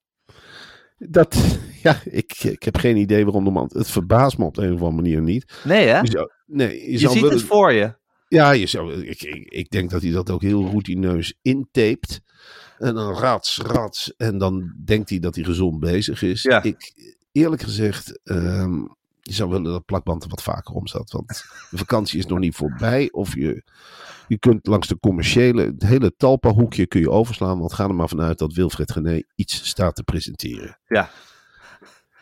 Dat, 0.98 1.58
ja, 1.82 2.00
ik, 2.04 2.42
ik 2.42 2.62
heb 2.62 2.76
geen 2.76 2.96
idee 2.96 3.24
waarom 3.24 3.44
de 3.44 3.50
man. 3.50 3.70
Het 3.72 3.90
verbaast 3.90 4.38
me 4.38 4.44
op 4.44 4.54
de 4.54 4.62
een 4.62 4.72
of 4.74 4.80
andere 4.80 5.02
manier 5.02 5.20
niet. 5.22 5.60
Nee 5.64 5.86
hè? 5.86 5.98
Je, 6.00 6.10
zou, 6.10 6.30
nee, 6.46 6.82
je, 6.84 6.90
Je 6.90 6.98
zou 6.98 7.12
ziet 7.12 7.22
willen- 7.22 7.36
het 7.36 7.46
voor 7.46 7.72
je. 7.72 7.94
Ja, 8.28 8.50
je 8.50 8.66
zou, 8.66 8.92
ik, 9.06 9.22
ik, 9.22 9.50
ik 9.52 9.70
denk 9.70 9.90
dat 9.90 10.02
hij 10.02 10.10
dat 10.10 10.30
ook 10.30 10.42
heel 10.42 10.64
routineus 10.66 11.38
intapet. 11.42 12.20
En 12.78 12.94
dan 12.94 13.12
rats, 13.12 13.58
rats. 13.58 14.16
En 14.16 14.38
dan 14.38 14.74
denkt 14.84 15.10
hij 15.10 15.18
dat 15.18 15.34
hij 15.34 15.44
gezond 15.44 15.80
bezig 15.80 16.22
is. 16.22 16.42
Ja. 16.42 16.62
Ik, 16.62 16.92
eerlijk 17.32 17.62
gezegd, 17.62 18.20
ehm, 18.24 18.72
je 19.22 19.32
zou 19.32 19.50
willen 19.50 19.72
dat 19.72 19.84
plakband 19.84 20.22
er 20.22 20.28
wat 20.28 20.42
vaker 20.42 20.74
om 20.74 20.86
zat. 20.86 21.10
Want 21.10 21.44
de 21.70 21.76
vakantie 21.78 22.18
is 22.18 22.26
nog 22.26 22.38
niet 22.38 22.54
voorbij. 22.54 23.08
Of 23.12 23.34
je, 23.34 23.62
je 24.28 24.38
kunt 24.38 24.66
langs 24.66 24.88
de 24.88 24.98
commerciële, 24.98 25.62
het 25.64 25.82
hele 25.82 26.14
Talpa-hoekje 26.16 26.86
kun 26.86 27.00
je 27.00 27.10
overslaan. 27.10 27.58
Want 27.58 27.72
ga 27.72 27.84
er 27.84 27.94
maar 27.94 28.08
vanuit 28.08 28.38
dat 28.38 28.52
Wilfred 28.52 28.92
Gené 28.92 29.22
iets 29.34 29.66
staat 29.68 29.94
te 29.96 30.02
presenteren. 30.02 30.78
Ja. 30.86 31.10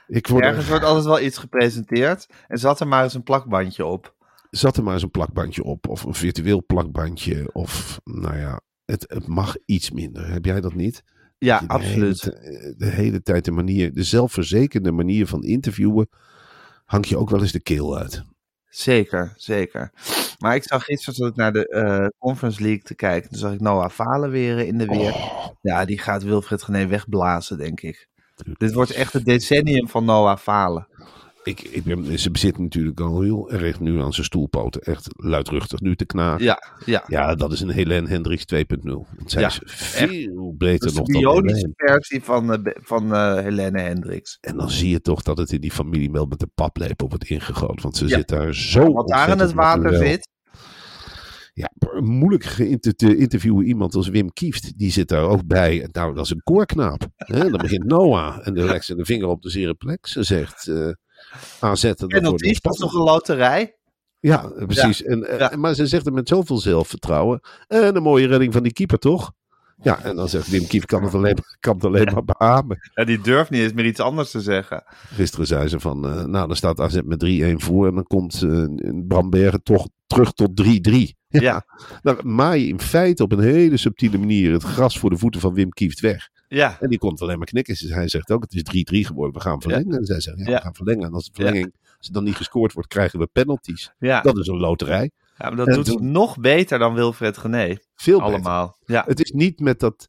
Ik 0.07 0.27
word 0.27 0.43
er- 0.43 0.49
Ergens 0.49 0.69
wordt 0.69 0.85
altijd 0.85 1.05
wel 1.05 1.21
iets 1.21 1.39
gepresenteerd. 1.39 2.27
En 2.49 2.59
zat 2.59 2.81
er 2.81 2.89
maar 2.89 3.03
eens 3.03 3.15
een 3.15 3.23
plakbandje 3.23 3.85
op. 3.87 4.15
zat 4.51 4.77
er 4.77 4.83
maar 4.83 4.95
eens 4.95 5.03
een 5.03 5.11
plakbandje 5.11 5.63
op. 5.65 5.89
Of 5.89 6.03
een 6.05 6.15
virtueel 6.15 6.65
plakbandje. 6.67 7.51
Of 7.53 8.01
nou 8.05 8.37
ja, 8.37 8.61
het, 8.85 9.05
het 9.09 9.27
mag 9.27 9.57
iets 9.67 9.91
minder. 9.91 10.33
Heb 10.33 10.45
jij 10.45 10.61
dat 10.61 10.75
niet? 10.75 11.03
Ja, 11.39 11.59
Dat 11.59 11.69
de 11.69 11.75
absoluut. 11.75 12.23
hele 12.23 12.73
ti- 12.73 12.75
De 12.79 12.87
hele 12.87 13.23
tijd 13.23 13.45
de 13.45 13.51
manier, 13.51 13.93
de 13.95 14.03
zelfverzekerde 14.05 14.93
manier 14.93 15.27
van 15.27 15.45
interviewen. 15.45 16.09
Hangt 16.85 17.09
je 17.09 17.17
ook 17.17 17.31
wel 17.31 17.41
eens 17.41 17.53
de 17.53 17.61
keel 17.63 17.99
uit. 17.99 18.23
Zeker, 18.69 19.33
zeker. 19.37 19.93
Maar 20.39 20.55
ik 20.55 20.63
zag 20.63 20.85
gisteren 20.85 21.15
zat 21.15 21.29
ik 21.29 21.37
naar 21.37 21.53
de 21.53 21.69
eh, 21.69 22.07
Conference 22.19 22.63
League 22.63 22.83
te 22.83 22.95
kijken. 22.95 23.31
Toen 23.31 23.39
zag 23.39 23.53
ik 23.53 23.61
Noah 23.61 23.91
Falen 23.91 24.31
weer 24.31 24.59
in 24.59 24.79
de 24.79 24.87
weer. 24.87 25.13
Oh. 25.13 25.47
Ja, 25.61 25.85
die 25.85 25.99
gaat 25.99 26.23
Wilfred 26.23 26.63
Gené 26.63 26.87
wegblazen, 26.87 27.59
denk 27.59 27.81
ik. 27.81 28.09
Dit 28.57 28.73
wordt 28.73 28.91
echt 28.91 29.13
het 29.13 29.25
decennium 29.25 29.89
van 29.89 30.05
Noah 30.05 30.39
Falen. 30.39 30.89
Ik, 31.45 31.61
ik 31.61 31.85
ben, 31.85 32.19
ze 32.19 32.31
bezit 32.31 32.59
natuurlijk 32.59 33.01
al 33.01 33.21
heel 33.21 33.51
erg 33.51 33.81
nu 33.81 34.01
aan 34.01 34.13
zijn 34.13 34.27
stoelpoten. 34.27 34.81
Echt 34.81 35.09
luidruchtig 35.13 35.81
nu 35.81 35.97
te 35.97 36.05
knagen. 36.07 36.45
Ja, 36.45 36.63
ja. 36.85 37.05
Ja, 37.07 37.35
dat 37.35 37.53
is 37.53 37.61
een 37.61 37.71
Helene 37.71 38.09
Hendricks 38.09 38.45
2.0. 38.55 38.59
Want 38.83 39.07
zij 39.31 39.43
Ja, 39.43 39.47
is 39.49 39.61
veel 39.65 40.55
beter 40.59 40.89
de 40.93 40.95
nog 40.99 41.07
dan 41.07 41.21
bionische 41.21 41.57
Helene. 41.57 41.75
versie 41.77 42.23
van, 42.23 42.53
eh, 42.65 42.73
van 42.83 43.15
eh, 43.15 43.35
Helene 43.39 43.81
Hendricks. 43.81 44.39
En 44.41 44.57
dan 44.57 44.71
zie 44.71 44.89
je 44.91 45.01
toch 45.01 45.23
dat 45.23 45.39
het 45.39 45.53
in 45.53 45.61
die 45.61 45.73
familie 45.73 46.11
wel 46.11 46.27
met 46.27 46.39
de 46.39 46.49
paplepel 46.55 47.09
wordt 47.09 47.25
ingegoten. 47.25 47.83
Want 47.83 47.97
ze 47.97 48.07
Ja. 48.09 48.17
zit 48.17 48.29
daar 48.29 48.55
zo 48.55 48.93
Wat 48.93 49.09
daar 49.09 49.29
in 49.29 49.39
het 49.39 49.41
ontzettend 49.55 49.83
water 49.85 50.07
zit. 50.07 50.29
Ja, 51.53 51.71
moeilijk 52.01 52.43
te 52.97 53.17
interviewen 53.17 53.67
iemand 53.67 53.95
als 53.95 54.09
Wim 54.09 54.33
Kieft. 54.33 54.79
Die 54.79 54.91
zit 54.91 55.09
daar 55.09 55.25
ook 55.25 55.47
bij. 55.47 55.83
En 55.83 55.89
Nou, 55.93 56.15
dat 56.15 56.25
is 56.25 56.31
een 56.31 56.43
koorknaap. 56.43 57.07
Hè? 57.17 57.51
Dan 57.51 57.61
begint 57.61 57.85
Noah 57.85 58.39
en 58.47 58.55
dan 58.55 58.65
legt 58.65 58.85
ze 58.85 58.95
de 58.95 59.05
vinger 59.05 59.27
op 59.29 59.43
de 59.43 59.51
zere 59.51 59.75
plek. 59.75 60.07
Ze 60.07 60.23
zegt 60.23 60.69
eh 60.69 60.89
Wordt 61.61 62.13
Penalties, 62.23 62.61
dat 62.61 62.73
is 62.73 62.79
nog 62.79 62.95
een 62.95 63.03
loterij. 63.03 63.77
Ja, 64.21 64.53
precies. 64.67 65.03
En, 65.03 65.29
eh, 65.29 65.39
Ja. 65.39 65.53
Maar 65.57 65.75
ze 65.75 65.87
zegt 65.87 66.05
het 66.05 66.15
met 66.15 66.29
zoveel 66.29 66.59
zelfvertrouwen. 66.59 67.41
En 67.67 67.97
een 67.97 68.03
mooie 68.03 68.27
redding 68.27 68.53
van 68.53 68.63
die 68.63 68.73
keeper, 68.73 68.99
toch? 68.99 69.33
Ja, 69.83 70.03
en 70.03 70.17
dan 70.17 70.29
zegt 70.29 70.49
Wim 70.51 70.67
Kief, 70.67 70.85
kan 70.85 71.03
het 71.03 71.15
alleen, 71.15 71.39
kan 71.61 71.75
het 71.75 71.85
alleen 71.85 72.09
maar 72.13 72.25
beamen. 72.25 72.79
Ja, 72.95 73.05
die 73.05 73.21
durft 73.21 73.51
niet 73.51 73.61
eens 73.61 73.73
meer 73.73 73.85
iets 73.87 74.01
anders 74.01 74.31
te 74.31 74.41
zeggen. 74.41 74.85
Gisteren 75.15 75.47
zei 75.47 75.69
ze 75.69 75.81
van, 75.81 76.05
eh, 76.07 76.25
nou 76.25 76.47
dan 76.47 76.57
staat 76.57 76.81
AZ 76.81 76.99
met 77.05 77.19
3-1 77.19 77.61
voor. 77.61 77.87
En 77.87 77.95
dan 77.95 78.05
komt 78.05 78.43
eh, 78.43 78.65
Bram 79.09 79.31
Bergen 79.31 79.63
toch 79.63 79.89
terug 80.07 80.33
tot 80.33 80.57
3-3. 80.57 81.15
Ja, 81.29 81.65
Dan 82.03 82.19
maai 82.37 82.61
je 82.63 82.69
in 82.69 82.81
feite 82.81 83.23
op 83.23 83.33
een 83.33 83.41
hele 83.41 83.77
subtiele 83.77 84.19
manier 84.19 84.53
het 84.53 84.63
gras 84.63 84.99
voor 84.99 85.11
de 85.11 85.19
voeten 85.19 85.41
van 85.41 85.55
Wim 85.55 85.71
Kieft 85.71 86.01
weg. 86.01 86.29
Ja, 86.55 86.77
En 86.81 86.89
die 86.89 86.99
komt 86.99 87.23
alleen 87.23 87.39
maar 87.39 87.47
knikken. 87.47 87.75
Dus 87.81 87.91
Hij 87.91 88.09
zegt 88.09 88.31
ook, 88.31 88.43
het 88.43 88.55
is 88.55 88.63
3-3 88.63 89.07
geworden, 89.07 89.35
we 89.35 89.41
gaan 89.41 89.61
verlengen. 89.61 89.99
En 89.99 90.05
zij 90.05 90.21
zegt, 90.21 90.39
ja, 90.39 90.45
we 90.45 90.61
gaan 90.61 90.75
verlengen. 90.75 91.07
En 91.07 91.13
als 91.13 91.25
de 91.25 91.31
verlenging, 91.35 91.75
als 91.99 92.07
er 92.07 92.13
dan 92.13 92.25
niet 92.25 92.37
gescoord 92.37 92.73
wordt, 92.73 92.89
krijgen 92.89 93.19
we 93.19 93.27
penalties. 93.33 93.93
ja. 93.99 94.21
Dat 94.21 94.39
is 94.39 94.47
een 94.47 94.59
loterij. 94.59 95.11
ja 95.39 95.47
maar 95.49 95.57
dat 95.57 95.67
En 95.69 95.75
doet 95.75 95.87
ze 95.87 95.93
toen- 95.93 96.13
nog 96.13 96.39
beter 96.39 96.79
dan 96.79 96.95
Wilfred 96.95 97.37
Gené. 97.37 97.77
Veel 97.95 98.19
beter. 98.19 98.33
Allemaal. 98.35 98.77
Ja, 98.87 99.05
Het 99.07 99.25
is 99.25 99.31
niet 99.31 99.61
met 99.61 99.81
dat 99.81 100.09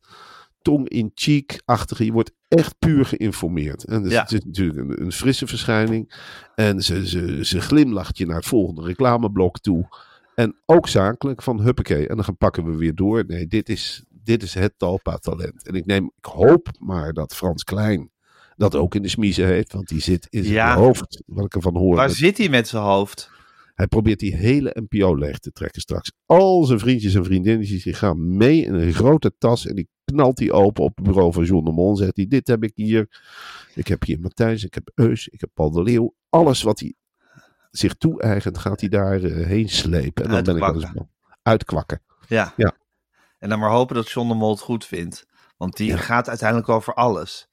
tong 0.61 0.89
in 0.89 1.11
cheek-achtige. 1.13 2.05
Je 2.05 2.11
wordt 2.11 2.31
echt 2.47 2.75
puur 2.79 3.05
geïnformeerd. 3.05 3.83
En 3.83 4.03
dus 4.03 4.11
Ja. 4.11 4.21
het 4.21 4.31
is 4.31 4.43
natuurlijk 4.45 4.79
een, 4.79 5.01
een 5.01 5.11
frisse 5.11 5.47
verschijning. 5.47 6.13
En 6.55 6.81
ze, 6.81 7.07
ze, 7.07 7.45
ze 7.45 7.61
glimlacht 7.61 8.17
je 8.17 8.25
naar 8.25 8.35
het 8.35 8.45
volgende 8.45 8.81
reclameblok 8.81 9.59
toe. 9.59 9.87
En 10.35 10.55
ook 10.65 10.87
zakelijk 10.87 11.41
van 11.41 11.61
huppakee. 11.61 12.07
En 12.07 12.15
dan 12.15 12.23
gaan 12.25 12.37
pakken 12.37 12.65
we 12.65 12.77
weer 12.77 12.95
door. 12.95 13.23
Nee, 13.27 13.47
dit 13.47 13.69
is, 13.69 14.03
dit 14.25 14.43
is 14.43 14.53
het 14.53 14.73
Talpa-talent. 14.77 15.67
En 15.67 15.73
ik 15.73 15.85
neem, 15.85 16.11
ik 16.17 16.25
hoop 16.25 16.67
maar 16.79 17.13
dat 17.13 17.35
Frans 17.35 17.63
Klein 17.63 18.11
dat 18.55 18.75
ook 18.75 18.95
in 18.95 19.01
de 19.01 19.07
smiezen 19.07 19.45
heeft. 19.45 19.73
Want 19.73 19.87
die 19.87 20.01
zit 20.01 20.27
in 20.29 20.43
zijn 20.43 20.55
Ja. 20.55 20.75
hoofd. 20.75 21.23
Wat 21.25 21.45
ik 21.45 21.55
ervan 21.55 21.77
hoor. 21.77 21.95
waar 21.95 22.09
zit 22.09 22.37
hij 22.37 22.49
met 22.49 22.67
zijn 22.67 22.83
hoofd? 22.83 23.33
hij 23.75 23.87
probeert 23.87 24.19
die 24.19 24.35
hele 24.35 24.75
NPO 24.89 25.15
leeg 25.15 25.39
te 25.39 25.51
trekken 25.51 25.81
straks. 25.81 26.11
Al 26.25 26.63
zijn 26.63 26.79
vriendjes 26.79 27.13
en 27.13 27.23
vriendinnetjes 27.25 27.83
die 27.83 27.93
gaan 27.93 28.37
mee 28.37 28.61
in 28.61 28.73
een 28.73 28.93
grote 28.93 29.33
tas. 29.37 29.65
En 29.65 29.75
die 29.75 29.89
knalt 30.05 30.39
hij 30.39 30.51
open 30.51 30.83
op 30.83 30.95
het 30.95 31.05
bureau 31.05 31.33
van 31.33 31.43
John 31.43 31.65
de 31.65 31.71
Mol. 31.71 31.95
Zegt 31.95 32.15
hij, 32.15 32.27
dit 32.27 32.47
heb 32.47 32.63
ik 32.63 32.71
hier. 32.75 33.21
Ik 33.73 33.87
heb 33.87 34.03
hier 34.03 34.19
Matthijs, 34.19 34.63
ik 34.63 34.73
heb 34.73 34.91
Eus, 34.93 35.27
ik 35.27 35.39
heb 35.41 35.49
Paul 35.53 35.71
de 35.71 35.83
Leeuw. 35.83 36.15
Alles 36.29 36.61
wat 36.61 36.79
hij 36.79 36.93
zich 37.71 37.93
toe-eigent, 37.93 38.57
gaat 38.57 38.79
hij 38.79 38.89
daar 38.89 39.23
eh, 39.23 39.45
heen 39.45 39.69
slepen. 39.69 40.23
En 40.25 40.31
dan 40.31 40.43
ben 40.43 40.55
ik 40.55 40.61
wel 40.61 40.73
eens. 40.75 40.91
Uitkwakken. 41.41 42.01
Ja. 42.27 42.53
Ja. 42.57 42.75
En 43.45 43.51
dan 43.51 43.59
maar 43.59 43.69
hopen 43.71 43.95
dat 43.95 44.09
John 44.11 44.27
de 44.27 44.33
Mol 44.33 44.49
het 44.51 44.59
goed 44.59 44.85
vindt. 44.85 45.25
Want 45.57 45.77
die 45.77 45.87
Ja. 45.87 45.97
gaat 45.97 46.29
uiteindelijk 46.29 46.69
over 46.69 46.93
alles. 46.93 47.47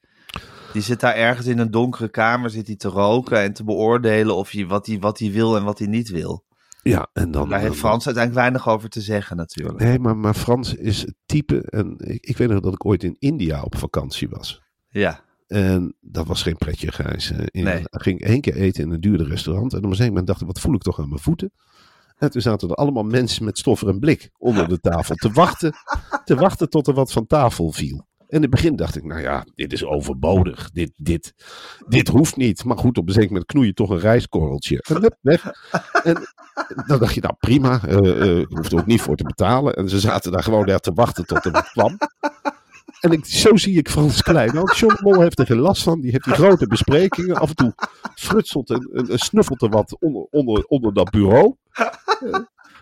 Die 0.71 0.81
zit 0.81 0.99
daar 0.99 1.15
ergens 1.15 1.47
in 1.47 1.59
een 1.59 1.71
donkere 1.71 2.09
kamer 2.09 2.49
zit 2.49 2.67
hij 2.67 2.75
te 2.75 2.87
roken 2.87 3.41
en 3.41 3.53
te 3.53 3.63
beoordelen 3.63 4.35
of 4.35 4.51
hij, 4.51 4.67
wat, 4.67 4.85
hij, 4.87 4.99
wat 4.99 5.19
hij 5.19 5.31
wil 5.31 5.57
en 5.57 5.63
wat 5.63 5.79
hij 5.79 5.87
niet 5.87 6.09
wil. 6.09 6.45
Ja, 6.83 7.07
en 7.13 7.31
dan... 7.31 7.49
Daar 7.49 7.59
heeft 7.59 7.71
dan- 7.71 7.79
Frans 7.79 8.05
uiteindelijk 8.05 8.43
weinig 8.45 8.69
over 8.69 8.89
te 8.89 9.01
zeggen 9.01 9.37
natuurlijk. 9.37 9.79
Nee, 9.79 9.99
maar, 9.99 10.17
maar 10.17 10.33
Frans 10.33 10.73
is 10.75 11.01
het 11.01 11.15
type... 11.25 11.61
En 11.69 11.95
ik, 11.97 12.25
ik 12.25 12.37
weet 12.37 12.49
nog 12.49 12.59
dat 12.59 12.73
ik 12.73 12.85
ooit 12.85 13.03
in 13.03 13.15
India 13.19 13.61
op 13.61 13.77
vakantie 13.77 14.29
was. 14.29 14.61
Ja, 14.89 15.23
En 15.47 15.95
dat 16.01 16.27
was 16.27 16.41
geen 16.41 16.57
pretje, 16.57 16.91
Gijs. 16.91 17.31
Eh, 17.31 17.45
in- 17.51 17.63
Nee. 17.63 17.79
Ik 17.79 17.87
ging 18.01 18.21
één 18.21 18.41
keer 18.41 18.55
eten 18.55 18.83
in 18.83 18.91
een 18.91 19.01
duurde 19.01 19.23
restaurant. 19.23 19.71
En 19.71 19.77
op 19.77 19.83
een 19.83 19.89
gegeven 19.89 20.07
moment 20.09 20.27
dacht 20.27 20.41
ik, 20.41 20.47
wat 20.47 20.59
voel 20.59 20.73
ik 20.75 20.81
toch 20.81 20.99
aan 20.99 21.09
mijn 21.09 21.21
voeten? 21.21 21.51
En 22.23 22.29
toen 22.29 22.41
zaten 22.41 22.69
er 22.69 22.75
allemaal 22.75 23.03
mensen 23.03 23.45
met 23.45 23.57
stoffer 23.57 23.87
en 23.87 23.99
blik 23.99 24.29
onder 24.37 24.67
de 24.67 24.79
tafel. 24.79 25.15
Te 25.15 25.31
wachten, 25.31 25.73
te 26.23 26.35
wachten 26.35 26.69
tot 26.69 26.87
er 26.87 26.93
wat 26.93 27.11
van 27.11 27.27
tafel 27.27 27.71
viel. 27.71 28.07
En 28.17 28.25
in 28.27 28.41
het 28.41 28.49
begin 28.49 28.75
dacht 28.75 28.95
ik, 28.95 29.03
nou 29.03 29.21
ja, 29.21 29.45
dit 29.55 29.73
is 29.73 29.83
overbodig. 29.85 30.69
Dit, 30.71 30.91
dit, 30.95 31.33
dit 31.87 32.07
hoeft 32.07 32.35
niet. 32.35 32.63
Maar 32.63 32.77
goed, 32.77 32.97
op 32.97 33.07
een 33.07 33.13
zeker 33.13 33.29
moment 33.29 33.45
knoei 33.45 33.67
je 33.67 33.73
toch 33.73 33.89
een 33.89 33.99
rijstkorreltje. 33.99 34.77
En 34.81 35.17
weg. 35.21 35.51
En 36.03 36.17
dan 36.87 36.99
dacht 36.99 37.13
je, 37.13 37.21
nou 37.21 37.35
prima. 37.39 37.81
eh 37.87 38.21
eh, 38.21 38.37
ik 38.37 38.47
hoef 38.49 38.71
er 38.71 38.79
ook 38.79 38.85
niet 38.85 39.01
voor 39.01 39.15
te 39.15 39.23
betalen. 39.23 39.73
En 39.73 39.89
ze 39.89 39.99
zaten 39.99 40.31
daar 40.31 40.43
gewoon 40.43 40.65
daar 40.65 40.79
te 40.79 40.91
wachten 40.93 41.25
tot 41.25 41.45
er 41.45 41.51
wat 41.51 41.71
kwam. 41.71 41.97
En 43.03 43.11
ik, 43.11 43.25
zo 43.25 43.55
zie 43.55 43.77
ik 43.77 43.89
Frans 43.89 44.21
Klein. 44.21 44.53
Want 44.53 44.77
John 44.77 44.97
Mol 45.01 45.21
heeft 45.21 45.39
er 45.39 45.45
geen 45.45 45.59
last 45.59 45.83
van. 45.83 46.01
Die 46.01 46.11
heeft 46.11 46.23
die 46.23 46.33
grote 46.33 46.67
besprekingen. 46.67 47.35
Af 47.35 47.49
en 47.49 47.55
toe 47.55 47.73
frutselt 48.15 48.69
en, 48.69 48.89
en, 49.09 49.19
snuffelt 49.19 49.61
er 49.61 49.69
wat 49.69 49.97
onder, 49.99 50.27
onder, 50.29 50.65
onder 50.67 50.93
dat 50.93 51.09
bureau. 51.09 51.55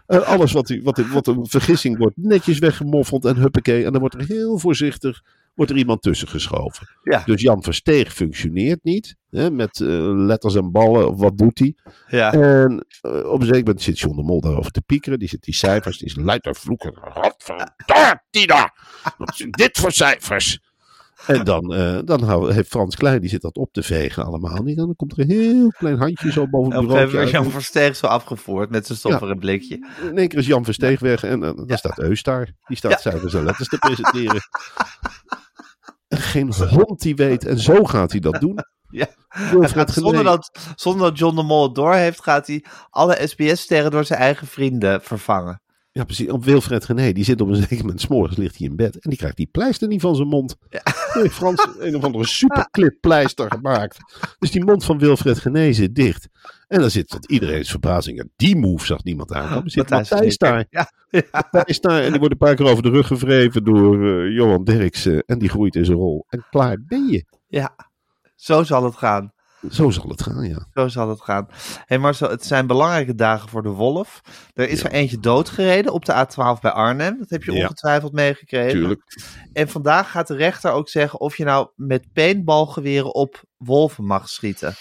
Eh, 0.06 0.28
alles 0.28 0.52
wat, 0.52 0.80
wat, 0.84 0.98
wat 0.98 1.28
een 1.28 1.48
vergissing 1.48 1.98
wordt 1.98 2.18
netjes 2.18 2.60
weggemoffeld 2.60 3.26
en 3.26 3.36
huppakee. 3.36 3.86
En 3.86 3.92
dan 3.92 4.00
wordt 4.00 4.16
er 4.16 4.26
heel 4.28 4.60
voorzichtig 4.60 5.24
wordt 5.54 5.72
er 5.72 5.78
iemand 5.78 6.02
tussen 6.02 6.28
geschoven. 6.28 6.88
Ja. 7.04 7.24
Dus 7.26 7.42
Jan 7.42 7.64
Versteeg 7.64 8.14
functioneert 8.14 8.84
niet. 8.84 9.16
Hè, 9.30 9.52
met 9.52 9.80
eh, 9.80 9.88
letters 10.16 10.56
en 10.56 10.72
ballen 10.72 11.08
of 11.10 11.18
wat 11.20 11.38
doet 11.38 11.60
hij. 11.60 11.76
ja. 12.08 12.34
En 12.34 12.86
eh, 13.02 13.12
op 13.32 13.40
een 13.40 13.46
zeker 13.46 13.60
moment 13.60 13.82
zit 13.82 14.00
John 14.00 14.16
de 14.16 14.24
Mol 14.24 14.42
daarover 14.42 14.72
te 14.72 14.82
piekeren. 14.82 15.20
Die 15.20 15.28
zit 15.30 15.44
die 15.44 15.54
cijfers, 15.54 15.98
die 15.98 16.08
is 16.08 16.16
luid 16.16 16.44
te 16.44 16.54
vloeken. 16.54 16.94
Tina! 18.30 18.74
Wat 19.18 19.36
zijn 19.36 19.52
dit 19.52 19.78
voor 19.78 19.92
cijfers? 19.92 20.60
En 21.28 21.44
dan, 21.46 21.74
eh, 21.74 22.00
dan 22.06 22.52
heeft 22.52 22.70
Frans 22.70 22.96
Klein, 22.96 23.22
die 23.22 23.30
zit 23.30 23.42
dat 23.42 23.58
op 23.58 23.74
te 23.74 23.84
vegen 23.84 24.26
allemaal 24.26 24.64
niet. 24.64 24.78
En 24.78 24.86
dan 24.86 24.96
komt 24.96 25.12
er 25.12 25.20
een 25.20 25.30
heel 25.30 25.70
klein 25.70 25.98
handje 25.98 26.32
zo 26.32 26.48
boven 26.48 26.72
En 26.72 26.78
het 26.80 26.88
bureau. 26.88 27.12
wordt 27.12 27.32
Jan 27.32 27.52
Versteeg 27.52 27.96
zo 27.96 28.06
afgevoerd 28.08 28.70
met 28.70 28.86
zijn 28.86 28.98
stoffer 28.98 29.30
en 29.30 29.40
blikje. 29.40 29.88
In 30.10 30.18
één 30.18 30.28
keer 30.28 30.40
is 30.40 30.46
Jan 30.46 30.66
Versteeg 30.66 31.00
weg 31.00 31.24
en 31.24 31.40
dan 31.40 31.64
Ja. 31.68 31.76
staat 31.76 32.00
Eus 32.00 32.24
daar. 32.24 32.52
Die 32.68 32.78
staat 32.78 32.92
Ja. 32.92 32.98
cijfers 32.98 33.34
en 33.34 33.44
letters 33.44 33.68
te 33.70 33.78
presenteren. 33.78 34.42
En 36.12 36.18
geen 36.18 36.54
hond 36.54 37.02
die 37.02 37.16
weet. 37.16 37.46
En 37.46 37.60
zo 37.60 37.84
gaat 37.84 38.12
hij 38.12 38.20
dat 38.20 38.40
doen. 38.40 38.58
Ja. 38.94 39.08
Gaat 39.60 39.92
zonder, 39.92 40.24
dat, 40.24 40.52
zonder 40.76 41.10
dat 41.10 41.18
John 41.18 41.36
de 41.36 41.44
Mol 41.44 41.64
het 41.64 41.76
door 41.76 41.94
heeft, 41.94 42.24
gaat 42.24 42.48
hij 42.48 42.66
alle 42.90 43.28
SBS-sterren 43.28 43.92
door 43.92 44.06
zijn 44.06 44.20
eigen 44.20 44.48
vrienden 44.48 45.02
vervangen. 45.02 45.61
Ja, 45.94 46.04
precies. 46.04 46.30
Op 46.30 46.46
Wilfred 46.46 46.86
Gené, 46.86 47.12
die 47.12 47.24
zit 47.24 47.42
op 47.42 47.48
een 47.48 47.56
zeker 47.56 47.78
moment, 47.78 48.02
's 48.02 48.08
morgens 48.08 48.38
ligt 48.38 48.58
hij 48.58 48.68
in 48.68 48.76
bed. 48.76 48.96
En 49.00 49.10
die 49.10 49.20
krijgt 49.20 49.38
die 49.38 49.50
pleister 49.52 49.88
niet 49.88 50.02
van 50.02 50.16
zijn 50.16 50.28
mond. 50.28 50.56
Nee, 51.14 51.30
Frans, 51.30 51.68
een 51.80 51.96
of 51.96 52.04
andere 52.04 52.26
superclip 52.26 52.98
pleister 53.02 53.52
gemaakt. 53.52 53.98
Dus 54.40 54.52
die 54.52 54.66
mond 54.66 54.86
van 54.86 55.00
Wilfred 55.00 55.40
Gené 55.40 55.74
zit 55.74 55.96
dicht. 55.96 56.28
En 56.68 56.80
dan 56.80 56.90
zit 56.90 57.10
tot 57.10 57.32
iedereen's 57.32 57.70
verbazing. 57.70 58.18
ja, 58.18 58.24
Die 58.36 58.56
move 58.56 58.86
zag 58.86 59.04
niemand 59.04 59.34
aankomen. 59.34 59.70
Zit 59.70 59.90
Matthijs 59.90 60.10
Matthijs 60.10 60.38
daar. 60.38 60.66
Ja. 60.70 60.92
Matthijs 61.32 61.80
daar. 61.80 62.02
En 62.04 62.10
die 62.10 62.20
wordt 62.20 62.32
een 62.34 62.38
paar 62.48 62.56
keer 62.56 62.66
over 62.68 62.84
de 62.84 62.90
rug 62.90 63.08
gevreven 63.08 63.64
door 63.64 64.08
eh, 64.08 64.36
Johan 64.36 64.64
Derksen. 64.64 65.24
En 65.26 65.40
die 65.40 65.50
groeit 65.50 65.76
in 65.76 65.86
zijn 65.86 65.98
rol. 65.98 66.26
En 66.30 66.46
klaar 66.50 66.78
ben 66.88 67.08
je. 67.08 67.26
ja, 67.48 67.76
zo 68.36 68.64
zal 68.64 68.84
het 68.84 68.96
gaan. 68.96 69.34
Zo 69.70 69.90
zal 69.90 70.10
het 70.10 70.22
gaan, 70.24 70.44
ja. 70.44 70.66
Zo 70.74 70.88
zal 70.88 71.10
het 71.10 71.22
gaan. 71.22 71.48
Hey 71.86 71.98
Marcel, 71.98 72.30
het 72.30 72.46
zijn 72.46 72.68
belangrijke 72.68 73.16
dagen 73.16 73.50
voor 73.50 73.64
de 73.64 73.70
Wolf. 73.70 74.22
Er 74.54 74.70
is 74.70 74.82
Ja. 74.82 74.86
er 74.86 74.92
eentje 74.92 75.20
doodgereden 75.20 75.94
op 75.94 76.06
de 76.06 76.14
A12 76.14 76.62
bij 76.62 76.72
Arnhem. 76.72 77.18
Dat 77.20 77.30
heb 77.30 77.44
je 77.44 77.52
Ja. 77.52 77.62
ongetwijfeld 77.62 78.12
meegekregen. 78.14 78.72
Tuurlijk. 78.72 79.04
En 79.54 79.70
vandaag 79.70 80.12
gaat 80.12 80.28
de 80.28 80.36
rechter 80.36 80.72
ook 80.72 80.90
zeggen 80.90 81.20
of 81.20 81.38
je 81.38 81.44
nou 81.44 81.68
met 81.76 82.14
paintballgeweren 82.14 83.14
op 83.16 83.44
wolven 83.58 84.06
mag 84.06 84.30
schieten. 84.30 84.74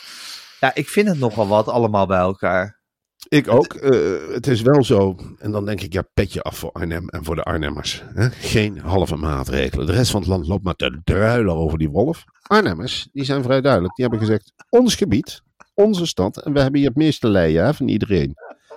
Ja, 0.61 0.75
ik 0.75 0.89
vind 0.89 1.09
het 1.09 1.19
nogal 1.19 1.49
wat 1.49 1.69
allemaal 1.69 2.07
bij 2.07 2.19
elkaar. 2.19 2.80
Ik 3.29 3.49
ook. 3.49 3.75
Eh, 3.75 4.35
het 4.35 4.47
is 4.47 4.63
wel 4.63 4.85
zo. 4.85 5.17
En 5.39 5.51
dan 5.51 5.65
denk 5.65 5.81
ik, 5.81 5.93
ja, 5.93 6.03
petje 6.15 6.43
af 6.43 6.59
voor 6.59 6.73
Arnhem 6.73 7.09
en 7.09 7.25
voor 7.25 7.35
de 7.35 7.43
Arnhemmers. 7.43 8.03
Hè? 8.15 8.31
Geen 8.31 8.79
halve 8.79 9.17
maatregelen. 9.17 9.87
De 9.87 9.93
rest 9.93 10.11
van 10.11 10.21
het 10.21 10.29
land 10.31 10.47
loopt 10.47 10.65
maar 10.65 10.75
te 10.75 11.01
druilen 11.05 11.55
over 11.55 11.79
die 11.79 11.91
wolf. 11.91 12.25
Arnhemmers, 12.43 13.09
die 13.13 13.25
zijn 13.25 13.43
vrij 13.43 13.61
duidelijk. 13.61 13.95
Die 13.95 14.05
hebben 14.07 14.27
gezegd, 14.27 14.53
ons 14.69 14.95
gebied, 14.95 15.43
onze 15.75 16.07
stad. 16.07 16.43
En 16.43 16.53
we 16.53 16.61
hebben 16.61 16.79
hier 16.81 16.89
het 16.89 16.99
meeste 16.99 17.29
leien 17.29 17.75
van 17.75 17.89
iedereen. 17.89 18.35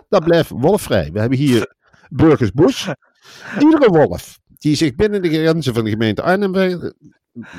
Dat 0.09 0.23
blijft 0.23 0.49
wolfvrij. 0.49 1.09
We 1.11 1.19
hebben 1.19 1.37
hier 1.37 1.73
Burgersbush. 2.09 2.87
Iedere 3.59 3.89
wolf 3.89 4.39
die 4.57 4.75
zich 4.75 4.95
binnen 4.95 5.21
de 5.21 5.29
grenzen 5.29 5.73
van 5.73 5.83
de 5.83 5.89
gemeente 5.89 6.21
Arnhem 6.21 6.51
we- 6.51 6.93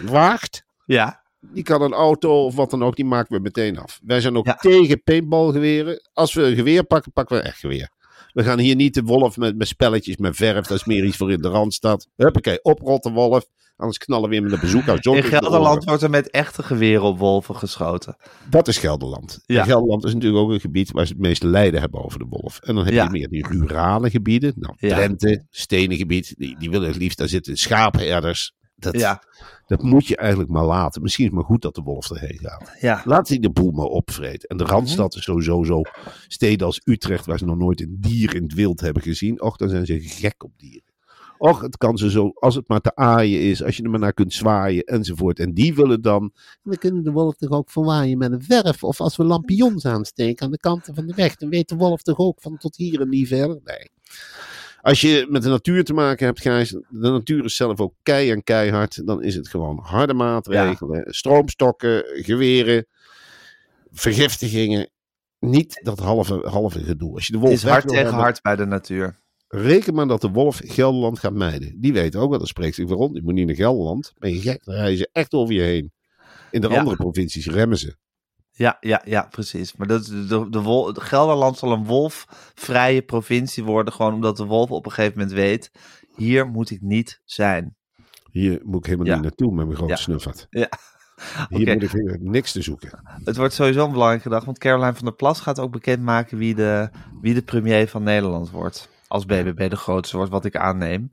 waagt, 0.05 0.65
Ja, 0.87 1.23
die 1.53 1.63
kan 1.63 1.83
een 1.83 1.93
auto 1.93 2.45
of 2.45 2.55
wat 2.55 2.71
dan 2.71 2.83
ook, 2.83 2.97
die 2.97 3.05
maken 3.05 3.37
we 3.37 3.43
meteen 3.43 3.79
af. 3.79 4.01
Wij 4.05 4.21
zijn 4.21 4.37
ook 4.37 4.47
Ja. 4.47 4.55
tegen 4.55 5.03
paintballgeweren. 5.03 6.01
Als 6.13 6.35
we 6.35 6.43
een 6.43 6.55
geweer 6.55 6.85
pakken, 6.85 7.13
pakken 7.13 7.37
we 7.37 7.43
echt 7.43 7.59
geweer. 7.59 7.91
We 8.33 8.43
gaan 8.45 8.59
hier 8.59 8.75
niet 8.75 8.95
de 8.95 9.03
wolf 9.03 9.37
met, 9.37 9.57
met 9.57 9.69
spelletjes, 9.69 10.17
met 10.17 10.37
verf. 10.37 10.67
Dat 10.67 10.77
is 10.79 10.85
meer 10.85 11.05
iets 11.05 11.17
voor 11.17 11.33
in 11.33 11.41
de 11.41 11.49
Randstad. 11.49 12.09
Huppakee, 12.17 12.63
oprot 12.63 13.03
de 13.03 13.11
wolf. 13.11 13.47
Anders 13.77 13.99
knallen 13.99 14.25
we 14.25 14.35
weer 14.35 14.43
met 14.43 14.53
een 14.53 14.61
bezoek 14.61 14.89
uit 14.89 15.07
in 15.07 15.23
Gelderland 15.23 15.85
wordt 15.85 16.03
er 16.03 16.11
met 16.11 16.31
echte 16.31 16.63
geweren 16.63 17.03
op 17.03 17.19
wolven 17.19 17.57
geschoten. 17.57 18.17
Dat 18.51 18.69
is 18.69 18.79
Gelderland. 18.79 19.43
Ja. 19.47 19.61
En 19.61 19.67
Gelderland 19.67 20.05
is 20.05 20.13
natuurlijk 20.15 20.43
ook 20.45 20.51
een 20.51 20.61
gebied 20.61 20.91
waar 20.91 21.07
ze 21.07 21.13
het 21.13 21.23
meeste 21.23 21.47
lijden 21.47 21.81
hebben 21.81 22.05
over 22.05 22.19
de 22.19 22.27
wolf. 22.29 22.59
En 22.61 22.75
dan 22.75 22.85
heb 22.85 22.95
Ja. 22.95 23.05
je 23.05 23.11
meer 23.11 23.29
die 23.29 23.47
rurale 23.49 24.11
gebieden. 24.11 24.53
Nou, 24.57 24.75
Ja. 24.79 24.95
Drenthe, 24.97 25.45
Stenengebied. 25.51 26.35
Die, 26.37 26.59
die 26.59 26.71
willen 26.71 26.89
het 26.89 26.97
liefst, 26.97 27.19
daar 27.19 27.29
zitten 27.29 27.57
schaapherders. 27.57 28.53
Dat, 28.85 29.01
Ja, 29.01 29.23
dat 29.67 29.83
moet 29.83 30.07
je 30.07 30.17
eigenlijk 30.17 30.51
maar 30.51 30.65
laten. 30.65 31.03
Misschien 31.03 31.25
is 31.25 31.31
het 31.31 31.41
maar 31.41 31.49
goed 31.51 31.63
dat 31.63 31.75
de 31.75 31.83
wolf 31.83 32.11
erheen 32.11 32.39
gaat. 32.39 32.77
ja. 32.81 33.03
Laat 33.05 33.29
hij 33.29 33.39
de 33.39 33.51
boel 33.51 33.71
maar 33.71 33.87
opvreten. 33.87 34.49
En 34.49 34.57
de 34.57 34.65
Randstad 34.65 35.15
is 35.15 35.23
sowieso 35.25 35.65
zo. 35.65 35.83
Steden 36.29 36.67
als 36.67 36.81
Utrecht, 36.85 37.27
waar 37.27 37.39
ze 37.39 37.45
nog 37.45 37.57
nooit 37.59 37.81
een 37.81 37.97
dier 38.01 38.35
in 38.35 38.43
het 38.43 38.55
wild 38.55 38.81
hebben 38.81 39.03
gezien. 39.03 39.43
Och, 39.43 39.57
dan 39.57 39.69
zijn 39.69 39.87
ze 39.87 40.01
gek 40.01 40.45
op 40.45 40.53
dieren. 40.57 40.93
Och, 41.39 41.61
het 41.61 41.77
kan 41.77 41.97
ze 41.99 42.11
zo, 42.11 42.33
als 42.35 42.55
het 42.55 42.69
maar 42.69 42.81
te 42.81 42.95
aaien 42.95 43.41
is, 43.41 43.63
als 43.63 43.77
je 43.77 43.83
er 43.83 43.91
maar 43.91 44.01
naar 44.01 44.13
kunt 44.13 44.33
zwaaien 44.33 44.85
enzovoort. 44.85 45.39
En 45.39 45.55
die 45.55 45.75
willen 45.75 46.03
dan, 46.03 46.33
we 46.63 46.79
kunnen 46.79 47.05
de 47.05 47.11
wolf 47.11 47.37
toch 47.37 47.51
ook 47.51 47.71
verwaaien 47.71 48.19
met 48.19 48.33
een 48.33 48.43
verf. 48.43 48.85
Of 48.85 49.01
als 49.01 49.17
we 49.17 49.25
lampions 49.25 49.87
aansteken 49.87 50.45
aan 50.45 50.51
de 50.51 50.59
kanten 50.59 50.95
van 50.95 51.07
de 51.07 51.15
weg, 51.15 51.37
dan 51.37 51.49
weet 51.49 51.69
de 51.69 51.77
wolf 51.77 52.03
toch 52.03 52.19
ook 52.19 52.41
van 52.41 52.57
tot 52.57 52.77
hier 52.77 53.01
en 53.01 53.09
niet 53.09 53.29
verder. 53.29 53.61
Nee. 53.65 53.91
Als 54.85 55.01
je 55.01 55.27
met 55.29 55.43
de 55.43 55.49
natuur 55.49 55.85
te 55.85 55.93
maken 55.93 56.27
hebt, 56.27 56.41
Gijs, 56.41 56.71
de 56.71 57.11
natuur 57.11 57.45
is 57.45 57.57
zelf 57.57 57.81
ook 57.81 57.95
kei 58.03 58.31
en 58.31 58.43
keihard, 58.43 59.07
dan 59.07 59.23
is 59.23 59.35
het 59.35 59.49
gewoon 59.49 59.79
harde 59.83 60.15
maatregelen, 60.15 61.05
stroomstokken, 61.15 62.05
geweren, 62.07 62.87
vergiftigingen. 63.93 64.91
Niet 65.39 65.81
dat 65.83 65.99
halve, 65.99 66.49
halve 66.49 66.81
gedoe. 66.85 67.15
Als 67.15 67.27
je 67.27 67.33
de 67.33 67.39
wolf 67.39 67.51
Het 67.51 67.63
is 67.63 67.69
hard 67.69 67.89
tegen 67.89 68.03
hebben, 68.03 68.21
hard 68.21 68.43
bij 68.43 68.57
de 68.57 68.65
natuur. 68.65 69.21
Reken 69.49 69.95
maar 69.95 70.07
dat 70.07 70.21
de 70.21 70.31
wolf 70.31 70.61
Gelderland 70.65 71.19
gaat 71.19 71.35
mijden. 71.35 71.81
Die 71.81 71.93
weten 71.93 72.21
ook 72.21 72.31
wel, 72.31 72.39
dat 72.39 72.49
spreekt 72.49 72.75
zich 72.75 72.89
rond. 72.89 73.17
Je 73.17 73.23
moet 73.23 73.35
niet 73.35 73.47
naar 73.47 73.55
Gelderland. 73.55 74.13
Ben 74.19 74.33
je 74.33 74.41
gek? 74.41 74.65
Dan 74.65 74.75
rijden 74.75 74.99
ze 74.99 75.09
echt 75.13 75.33
over 75.33 75.55
je 75.55 75.61
heen. 75.61 75.93
In 76.51 76.61
de 76.61 76.69
Ja. 76.69 76.79
andere 76.79 76.97
provincies 76.97 77.47
remmen 77.47 77.79
ze. 77.79 77.97
Ja, 78.57 78.77
ja, 78.81 79.03
ja, 79.05 79.27
precies. 79.31 79.77
Maar 79.77 79.87
dat, 79.87 80.05
de, 80.05 80.27
de, 80.27 80.47
de 80.51 80.61
wol- 80.61 80.93
de 80.93 81.01
Gelderland 81.01 81.59
zal 81.59 81.73
een 81.73 81.85
wolfvrije 81.85 83.03
provincie 83.03 83.65
worden. 83.65 83.93
Gewoon 83.95 84.15
omdat 84.15 84.37
de 84.37 84.45
wolf 84.45 84.71
op 84.71 84.87
een 84.87 84.93
gegeven 84.93 85.19
moment 85.19 85.37
weet. 85.37 85.71
Hier 86.17 86.47
moet 86.47 86.71
ik 86.71 86.81
niet 86.81 87.21
zijn. 87.25 87.77
Hier 88.31 88.61
moet 88.65 88.79
ik 88.79 88.85
helemaal 88.85 89.07
Ja. 89.07 89.15
niet 89.15 89.23
naartoe 89.23 89.55
met 89.55 89.65
mijn 89.65 89.77
grote 89.77 89.93
Ja. 89.93 89.99
snuffert. 89.99 90.47
Ja. 90.51 90.69
Hier 91.49 91.73
moet 91.75 91.83
ik 91.83 91.91
helemaal 91.91 92.31
niks 92.33 92.53
te 92.53 92.63
zoeken. 92.63 93.01
Het 93.25 93.37
wordt 93.37 93.55
sowieso 93.55 93.85
een 93.85 93.93
belangrijke 93.93 94.29
dag. 94.29 94.45
Want 94.45 94.59
Caroline 94.59 94.95
van 94.95 95.05
der 95.05 95.15
Plas 95.15 95.41
gaat 95.41 95.61
ook 95.61 95.73
bekendmaken 95.73 96.39
wie 96.39 96.55
de, 96.55 96.91
wie 97.21 97.35
de 97.35 97.43
premier 97.43 97.89
van 97.89 98.03
Nederland 98.03 98.51
wordt. 98.51 98.89
Als 99.09 99.25
BBB 99.27 99.71
de 99.71 99.77
grootste 99.77 100.17
wordt, 100.17 100.31
wat 100.33 100.45
ik 100.45 100.57
aanneem. 100.57 101.09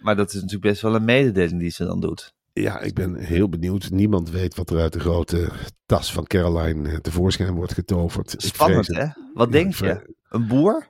Maar 0.00 0.16
dat 0.16 0.28
is 0.28 0.34
natuurlijk 0.34 0.62
best 0.62 0.82
wel 0.82 0.94
een 0.94 1.04
mededeling 1.04 1.60
die 1.60 1.70
ze 1.70 1.84
dan 1.84 2.00
doet. 2.00 2.34
Ja, 2.52 2.80
ik 2.80 2.94
ben 2.94 3.14
heel 3.14 3.48
benieuwd. 3.48 3.90
Niemand 3.90 4.30
weet 4.30 4.54
wat 4.54 4.70
er 4.70 4.80
uit 4.80 4.92
de 4.92 5.00
grote 5.00 5.48
tas 5.86 6.12
van 6.12 6.26
Caroline 6.26 6.90
eh, 6.90 6.96
tevoorschijn 6.96 7.54
wordt 7.54 7.74
getoverd. 7.74 8.34
Spannend, 8.36 8.86
hè? 8.86 9.06
Wat 9.34 9.52
denk 9.52 9.74
je? 9.74 10.14
Een 10.28 10.46
boer? 10.46 10.88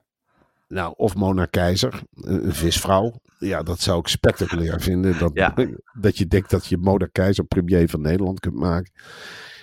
Nou, 0.69 0.95
of 0.97 1.15
Mona 1.15 1.45
Keizer, 1.45 2.03
een 2.15 2.55
visvrouw. 2.55 3.21
Ja, 3.39 3.63
dat 3.63 3.81
zou 3.81 3.99
ik 3.99 4.07
spectaculair 4.07 4.81
vinden. 4.91 5.19
Dat, 5.19 5.31
Ja. 5.35 5.55
dat 6.01 6.19
je 6.19 6.27
denkt 6.27 6.51
dat 6.51 6.67
je 6.67 6.77
Mona 6.77 7.09
Keizer 7.13 7.45
premier 7.45 7.89
van 7.89 8.01
Nederland 8.01 8.41
kunt 8.41 8.55
maken. 8.55 8.93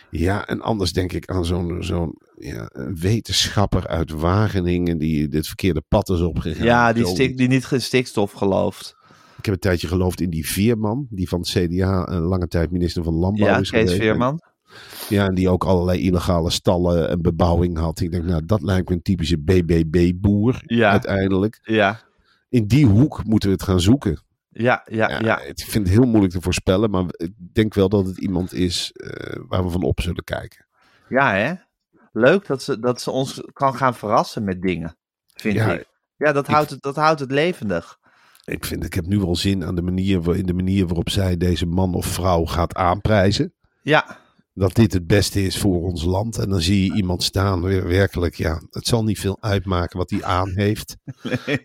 Ja, 0.09 0.47
en 0.47 0.61
anders 0.61 0.93
denk 0.93 1.13
ik 1.13 1.29
aan 1.29 1.45
zo'n 1.45 1.83
zo'n 1.83 2.17
ja, 2.37 2.69
wetenschapper 2.93 3.87
uit 3.87 4.11
Wageningen 4.11 4.97
die 4.97 5.27
dit 5.27 5.47
verkeerde 5.47 5.83
pad 5.87 6.09
is 6.09 6.19
opgegaan. 6.19 6.65
Ja, 6.65 6.93
die, 6.93 7.05
stik, 7.05 7.37
die 7.37 7.47
niet 7.47 7.71
in 7.71 7.81
stikstof 7.81 8.31
gelooft. 8.31 8.96
Heb 9.47 9.63
een 9.63 9.69
tijdje 9.69 9.87
geloofd 9.87 10.21
in 10.21 10.29
die 10.29 10.47
Veerman, 10.47 11.07
die 11.09 11.27
van 11.29 11.39
het 11.39 11.49
CDA 11.49 12.07
een 12.07 12.21
lange 12.21 12.47
tijd 12.47 12.71
minister 12.71 13.03
van 13.03 13.13
Landbouw 13.13 13.47
Ja, 13.47 13.57
is 13.57 13.69
Kees 13.69 13.81
geweest. 13.81 14.01
Veerman. 14.01 14.41
Ja, 15.09 15.25
en 15.27 15.35
die 15.35 15.49
ook 15.49 15.63
allerlei 15.63 15.99
illegale 15.99 16.49
stallen 16.49 17.09
en 17.09 17.21
bebouwing 17.21 17.77
had. 17.77 17.99
Ik 17.99 18.11
denk, 18.11 18.23
nou, 18.23 18.45
dat 18.45 18.61
lijkt 18.61 18.89
me 18.89 18.95
een 18.95 19.01
typische 19.01 19.37
BBB-boer 19.37 20.61
Ja. 20.65 20.91
uiteindelijk. 20.91 21.59
Ja, 21.63 21.99
In 22.49 22.67
die 22.67 22.85
hoek 22.85 23.23
moeten 23.25 23.49
we 23.49 23.55
het 23.55 23.63
gaan 23.63 23.79
zoeken. 23.81 24.21
ja, 24.49 24.81
ja, 24.91 25.09
Ja, 25.09 25.19
ja. 25.19 25.41
Ik 25.41 25.59
vind 25.59 25.87
het 25.87 25.97
heel 25.97 26.07
moeilijk 26.07 26.33
te 26.33 26.41
voorspellen, 26.41 26.89
maar 26.89 27.05
ik 27.07 27.31
denk 27.53 27.73
wel 27.73 27.89
dat 27.89 28.05
het 28.05 28.17
iemand 28.17 28.53
is 28.53 28.91
eh, 28.93 29.35
waar 29.47 29.63
we 29.63 29.69
van 29.69 29.83
op 29.83 30.01
zullen 30.01 30.23
kijken. 30.23 30.65
Ja, 31.09 31.33
hè? 31.33 31.53
Leuk 32.11 32.47
dat 32.47 32.63
ze, 32.63 32.79
dat 32.79 33.01
ze 33.01 33.11
ons 33.11 33.41
kan 33.53 33.75
gaan 33.75 33.95
verrassen 33.95 34.43
met 34.43 34.61
dingen, 34.61 34.97
vind 35.33 35.55
Ja, 35.55 35.71
ik. 35.73 35.85
Ja, 36.17 36.31
dat 36.31 36.47
houdt, 36.47 36.69
het, 36.69 36.81
dat 36.81 36.95
houdt 36.95 37.19
het 37.19 37.31
levendig. 37.31 37.97
Ik 38.47 38.65
vind, 38.65 38.83
ik 38.85 38.93
heb 38.93 39.05
nu 39.05 39.19
wel 39.19 39.35
zin 39.35 39.63
aan 39.65 39.75
de 39.75 39.81
manier, 39.81 40.35
in 40.35 40.45
de 40.45 40.53
manier 40.53 40.85
waarop 40.87 41.09
zij 41.09 41.37
deze 41.37 41.65
man 41.65 41.93
of 41.93 42.05
vrouw 42.05 42.45
gaat 42.45 42.75
aanprijzen. 42.75 43.53
Ja, 43.81 44.17
Dat 44.53 44.75
dit 44.75 44.93
het 44.93 45.07
beste 45.07 45.43
is 45.45 45.57
voor 45.57 45.81
ons 45.81 46.03
land. 46.03 46.37
En 46.37 46.49
dan 46.49 46.61
zie 46.61 46.83
je 46.85 46.93
iemand 46.97 47.23
staan, 47.23 47.61
werkelijk, 47.87 48.35
ja, 48.35 48.61
het 48.69 48.87
zal 48.87 49.03
niet 49.03 49.19
veel 49.19 49.37
uitmaken 49.39 49.97
wat 49.97 50.09
hij 50.09 50.23
aan 50.23 50.49
heeft. 50.55 50.95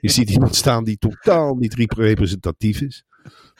Je 0.00 0.10
ziet 0.10 0.30
iemand 0.30 0.54
staan 0.54 0.84
die 0.84 0.96
totaal 0.98 1.54
niet 1.54 1.74
rep- 1.74 1.92
representatief 1.92 2.80
is. 2.80 3.04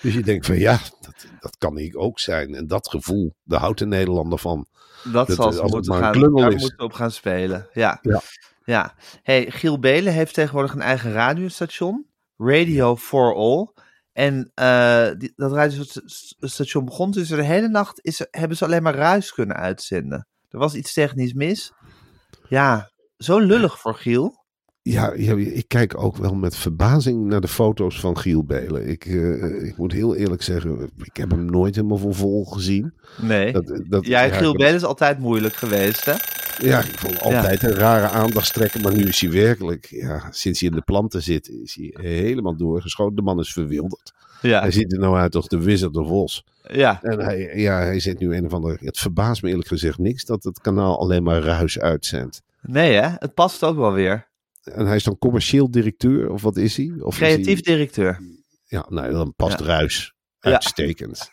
Dus 0.01 0.15
je 0.15 0.23
denkt 0.23 0.47
van 0.47 0.59
ja, 0.59 0.79
dat, 1.01 1.27
dat 1.41 1.57
kan 1.59 1.79
ik 1.79 1.99
ook 1.99 2.19
zijn. 2.19 2.55
En 2.55 2.67
dat 2.67 2.89
gevoel, 2.89 3.35
daar 3.45 3.61
houdt 3.61 3.79
de 3.79 3.87
Nederlander 3.87 4.39
van. 4.39 4.67
dat, 5.13 5.27
Dat- 5.27 5.37
zal 5.37 5.53
ze 5.53 5.63
moeten 5.63 5.95
gaan, 5.95 6.13
daar 6.21 6.51
moeten 6.57 6.79
op 6.85 6.93
gaan 6.93 7.11
spelen. 7.11 7.69
Ja. 7.73 7.99
Ja. 8.03 8.21
ja. 8.65 8.95
Hey, 9.23 9.51
Giel 9.51 9.79
Belen 9.79 10.13
heeft 10.13 10.35
tegenwoordig 10.35 10.75
een 10.75 10.81
eigen 10.81 11.13
radiostation. 11.13 12.07
Radio 12.45 12.97
for 12.97 13.35
All. 13.35 13.73
En 14.13 14.51
eh, 14.55 15.11
die, 15.19 15.33
dat 15.37 15.53
radiostation 15.53 16.85
begon 16.85 17.11
dus 17.11 17.29
de 17.29 17.43
hele 17.43 17.69
nacht 17.69 18.05
is, 18.05 18.27
hebben 18.31 18.57
ze 18.57 18.65
alleen 18.65 18.83
maar 18.83 18.95
ruis 18.95 19.33
kunnen 19.33 19.57
uitzenden. 19.57 20.27
Er 20.49 20.59
was 20.59 20.75
iets 20.75 20.93
technisch 20.93 21.33
mis. 21.33 21.73
Ja, 22.49 22.91
zo 23.17 23.39
lullig 23.39 23.79
voor 23.79 23.95
Giel. 23.95 24.42
Ja, 24.83 25.13
ja, 25.17 25.37
ik 25.37 25.65
kijk 25.69 26.03
ook 26.03 26.17
wel 26.17 26.35
met 26.35 26.57
verbazing 26.57 27.25
naar 27.25 27.41
de 27.41 27.49
foto's 27.49 28.01
van 28.01 28.19
Giel 28.19 28.45
Belen. 28.45 28.89
Ik, 28.89 29.05
eh, 29.07 29.65
ik 29.67 29.77
moet 29.77 29.93
heel 29.93 30.17
eerlijk 30.17 30.43
zeggen, 30.43 30.91
ik 31.03 31.17
heb 31.17 31.31
hem 31.31 31.45
nooit 31.45 31.75
helemaal 31.75 31.99
voor 31.99 32.15
vol 32.15 32.45
gezien. 32.45 32.93
Nee. 33.21 33.53
Dat, 33.53 33.81
dat, 33.89 34.07
ja, 34.07 34.29
Giel 34.29 34.57
Belen 34.57 34.75
is 34.75 34.85
altijd 34.85 35.19
moeilijk 35.19 35.55
geweest, 35.55 36.05
hè? 36.05 36.15
Ja, 36.59 36.79
ik 36.79 36.99
vond 36.99 37.21
altijd 37.21 37.63
een 37.63 37.75
rare 37.75 38.09
aandachtstrekker. 38.09 38.81
Maar 38.81 38.97
nu 38.97 39.03
is 39.05 39.21
hij 39.21 39.31
werkelijk, 39.31 39.87
ja, 39.91 40.29
sinds 40.31 40.61
hij 40.61 40.69
in 40.69 40.75
de 40.75 40.83
planten 40.83 41.23
zit, 41.23 41.49
is 41.49 41.75
hij 41.75 42.05
helemaal 42.11 42.57
doorgeschoten. 42.57 43.17
De 43.17 43.23
man 43.23 43.39
is 43.39 43.53
verwilderd. 43.53 44.13
Ja, 44.41 44.61
Hij 44.61 44.71
ziet 44.71 44.93
er 44.93 44.99
nou 44.99 45.17
uit 45.17 45.35
als 45.35 45.49
de 45.49 45.63
Wizard 45.63 45.97
of 45.97 46.09
Oz. 46.09 46.41
ja. 46.71 47.03
En 47.03 47.21
hij, 47.21 47.53
ja, 47.55 47.79
hij 47.79 48.01
zit 48.01 48.19
nu 48.19 48.37
een 48.37 48.45
of 48.45 48.53
ander... 48.53 48.79
Het 48.81 48.99
verbaast 48.99 49.43
me 49.43 49.49
eerlijk 49.49 49.69
gezegd 49.69 49.99
niks 49.99 50.25
dat 50.25 50.45
het 50.45 50.61
kanaal 50.61 50.99
alleen 50.99 51.23
maar 51.23 51.43
ruis 51.43 51.79
uitzendt. 51.79 52.43
Nee, 52.61 52.93
hè? 52.93 53.09
Het 53.19 53.35
past 53.35 53.65
ook 53.65 53.77
wel 53.77 53.93
weer. 53.93 54.31
En 54.63 54.87
hij 54.87 54.97
is 54.97 55.05
dan 55.05 55.19
commercieel 55.19 55.71
directeur, 55.71 56.31
of 56.31 56.43
wat 56.43 56.57
is 56.57 56.77
hij? 56.77 56.93
Of 56.99 57.13
is 57.13 57.19
Creatief 57.19 57.45
hij- 57.65 57.75
directeur. 57.75 58.21
Ja, 58.65 58.87
nou, 58.89 59.13
dan 59.13 59.35
past 59.37 59.59
Ja. 59.61 59.67
ruis. 59.67 60.15
Ja. 60.41 60.51
Uitstekend. 60.51 61.33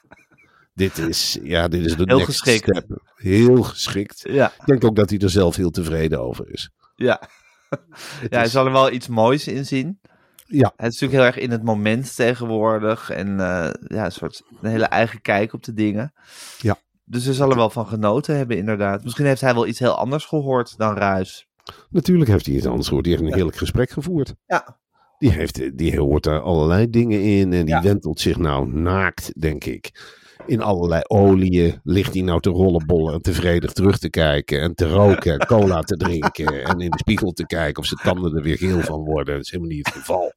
Dit 0.74 0.98
is, 0.98 1.38
ja, 1.44 1.68
dit 1.68 1.86
is 1.86 1.96
de 1.96 2.04
Heel 2.06 2.18
next 2.18 2.26
geschikt. 2.42 2.64
step. 2.78 3.02
Heel 3.16 3.64
geschikt. 3.64 4.22
Ja, 4.30 4.48
Ik 4.60 4.66
denk 4.66 4.84
ook 4.84 4.96
dat 4.96 5.10
hij 5.10 5.20
er 5.20 5.30
zelf 5.30 5.56
heel 5.56 5.70
tevreden 5.70 6.22
over 6.22 6.50
is. 6.52 6.70
ja. 6.96 7.22
Het 7.70 7.80
ja 8.32 8.38
hij 8.38 8.46
is- 8.46 8.52
zal 8.52 8.66
er 8.66 8.72
wel 8.72 8.92
iets 8.92 9.08
moois 9.08 9.48
in 9.48 9.66
zien. 9.66 10.00
ja, 10.46 10.74
Het 10.76 10.94
is 10.94 11.00
natuurlijk 11.00 11.12
heel 11.12 11.24
erg 11.24 11.38
in 11.38 11.52
het 11.52 11.64
moment 11.64 12.16
tegenwoordig. 12.16 13.10
En 13.10 13.28
eh, 13.40 13.70
ja, 13.88 14.06
een 14.06 14.12
soort 14.12 14.42
een 14.62 14.70
hele 14.70 14.86
eigen 14.86 15.22
kijk 15.22 15.54
op 15.54 15.64
de 15.64 15.74
dingen. 15.74 16.14
Ja. 16.62 16.78
Dus 17.06 17.26
hij 17.26 17.34
zal 17.34 17.50
er 17.50 17.56
wel 17.56 17.70
van 17.70 17.88
genoten 17.88 18.38
hebben, 18.38 18.58
inderdaad. 18.58 19.04
Misschien 19.04 19.26
heeft 19.26 19.42
hij 19.42 19.54
wel 19.54 19.68
iets 19.68 19.80
heel 19.80 19.96
anders 19.98 20.26
gehoord 20.26 20.78
dan 20.78 20.96
Ruis. 20.98 21.48
Natuurlijk 21.90 22.30
heeft 22.30 22.46
hij 22.46 22.56
iets 22.56 22.66
anders 22.66 22.88
gehoord. 22.88 23.06
Die 23.06 23.14
heeft 23.16 23.26
een 23.28 23.34
heerlijk 23.34 23.58
gesprek 23.58 23.90
gevoerd. 23.90 24.34
Ja. 24.46 24.78
Die, 25.18 25.32
heeft, 25.32 25.78
die 25.78 26.00
hoort 26.00 26.24
daar 26.24 26.40
allerlei 26.42 26.90
dingen 26.90 27.22
in. 27.22 27.54
En 27.54 27.66
die 27.66 27.76
Ja. 27.76 27.82
wentelt 27.82 28.20
zich 28.20 28.38
nou 28.38 28.74
naakt, 28.74 29.42
denk 29.42 29.64
ik. 29.64 30.18
In 30.46 30.62
allerlei 30.62 31.02
oliën 31.08 31.80
ligt 31.84 32.14
hij 32.14 32.24
nou 32.24 32.40
te 32.42 32.50
rollenbollen 32.50 33.14
en 33.14 33.22
tevreden 33.22 33.74
terug 33.74 33.98
te 33.98 34.10
kijken. 34.10 34.62
En 34.62 34.76
te 34.76 34.90
roken 34.90 35.40
en 35.40 35.46
cola 35.48 35.82
te 35.82 35.96
drinken. 35.98 36.64
En 36.64 36.80
in 36.80 36.90
de 36.90 36.98
spiegel 36.98 37.32
te 37.32 37.46
kijken 37.46 37.82
of 37.82 37.88
zijn 37.88 38.00
tanden 38.04 38.36
er 38.36 38.44
weer 38.44 38.58
geel 38.58 38.80
van 38.82 39.04
worden. 39.04 39.34
Dat 39.36 39.44
is 39.44 39.52
helemaal 39.52 39.72
niet 39.76 39.86
het 39.86 39.96
geval. 39.96 40.34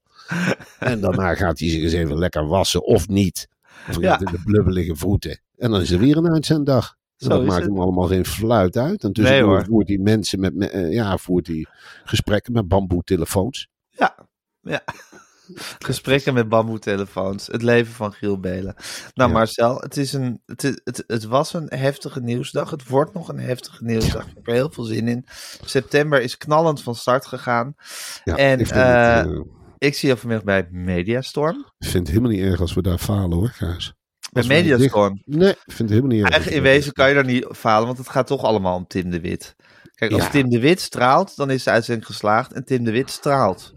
En 0.79 1.01
daarna 1.01 1.35
gaat 1.35 1.59
hij 1.59 1.69
zich 1.69 1.83
eens 1.83 1.93
even 1.93 2.19
lekker 2.19 2.47
wassen 2.47 2.85
of 2.87 3.09
niet. 3.09 3.49
Of 3.89 4.01
Ja. 4.01 4.19
in 4.21 4.25
de 4.33 4.43
blubbelige 4.45 4.97
voeten. 4.97 5.41
En 5.57 5.71
dan 5.71 5.81
is 5.81 5.91
er 5.91 5.99
weer 5.99 6.17
een 6.17 6.33
uitzenddag. 6.33 6.97
En 7.23 7.29
dat 7.29 7.45
maakt 7.45 7.61
het. 7.63 7.71
hem 7.71 7.81
allemaal 7.81 8.07
geen 8.07 8.27
fluit 8.27 8.77
uit. 8.77 9.03
En 9.03 9.11
Nee, 9.13 9.13
tussendoor 9.13 9.49
hoor. 9.49 9.65
voert 9.65 9.89
hij 9.89 9.99
mensen 9.99 10.41
met, 10.41 10.59
eh, 10.71 10.93
ja, 10.93 11.17
voert 11.19 11.47
hij 11.47 11.67
gesprekken 12.05 12.53
met 12.53 12.69
bamboetelefoons. 12.69 13.69
Ja, 13.91 14.17
ja. 14.61 14.83
Gesprekken 15.79 16.35
met 16.35 16.49
bamboetelefoons. 16.49 17.47
Het 17.47 17.63
leven 17.63 17.93
van 17.93 18.13
Giel 18.13 18.41
Belen. 18.41 18.75
Nou, 19.15 19.31
Ja. 19.31 19.37
Marcel, 19.37 19.77
het, 19.81 19.97
is 19.97 20.13
een, 20.13 20.43
het, 20.47 20.65
is- 20.65 20.81
het, 20.85 21.05
het 21.07 21.25
was 21.25 21.53
een 21.55 21.67
heftige 21.69 22.21
nieuwsdag. 22.21 22.71
Het 22.71 22.89
wordt 22.89 23.15
nog 23.15 23.29
een 23.29 23.39
heftige 23.39 23.85
nieuwsdag. 23.85 24.27
Ik 24.27 24.33
heb 24.35 24.47
er 24.47 24.53
heel 24.55 24.71
veel 24.71 24.85
zin 24.85 25.09
in. 25.09 25.25
September 25.65 26.23
is 26.23 26.37
knallend 26.37 26.83
van 26.83 26.95
start 26.95 27.27
gegaan. 27.27 27.75
Ja, 28.25 28.37
En, 28.37 28.61
ik 28.61 28.69
eh, 28.69 29.17
het, 29.17 29.27
eh, 29.27 29.41
Ik 29.79 29.95
zie 29.95 30.09
je 30.09 30.17
vanmiddag 30.17 30.45
bij 30.47 30.69
Mediastorm. 30.71 31.57
ik 31.79 31.89
vind 31.89 32.07
het 32.07 32.17
helemaal 32.17 32.31
niet 32.31 32.41
erg 32.51 32.61
als 32.61 32.75
we 32.75 32.83
daar 32.83 32.99
falen 32.99 33.39
hoor, 33.39 33.49
Gijs. 33.49 33.95
Bij 34.33 34.45
Mediastorm. 34.47 35.23
Nee, 35.25 35.51
ik 35.51 35.57
vind 35.67 35.79
het 35.79 35.89
helemaal 35.89 36.17
niet 36.17 36.25
erg. 36.25 36.49
In 36.49 36.63
wezen 36.63 36.93
kan 36.93 37.09
je 37.09 37.15
daar 37.15 37.25
niet 37.25 37.47
falen, 37.51 37.87
want 37.87 37.99
het 37.99 38.09
gaat 38.09 38.27
toch 38.27 38.43
allemaal 38.43 38.77
om 38.77 38.87
Tim 38.87 39.11
de 39.11 39.21
Wit. 39.21 39.55
Kijk, 39.95 40.13
als 40.13 40.23
Ja. 40.23 40.31
Tim 40.31 40.49
de 40.51 40.61
Wit 40.61 40.81
straalt, 40.81 41.37
dan 41.37 41.51
is 41.51 41.65
de 41.65 41.71
uitzending 41.71 42.07
geslaagd. 42.07 42.53
En 42.53 42.65
Tim 42.65 42.85
de 42.85 42.91
Wit 42.91 43.11
straalt. 43.11 43.75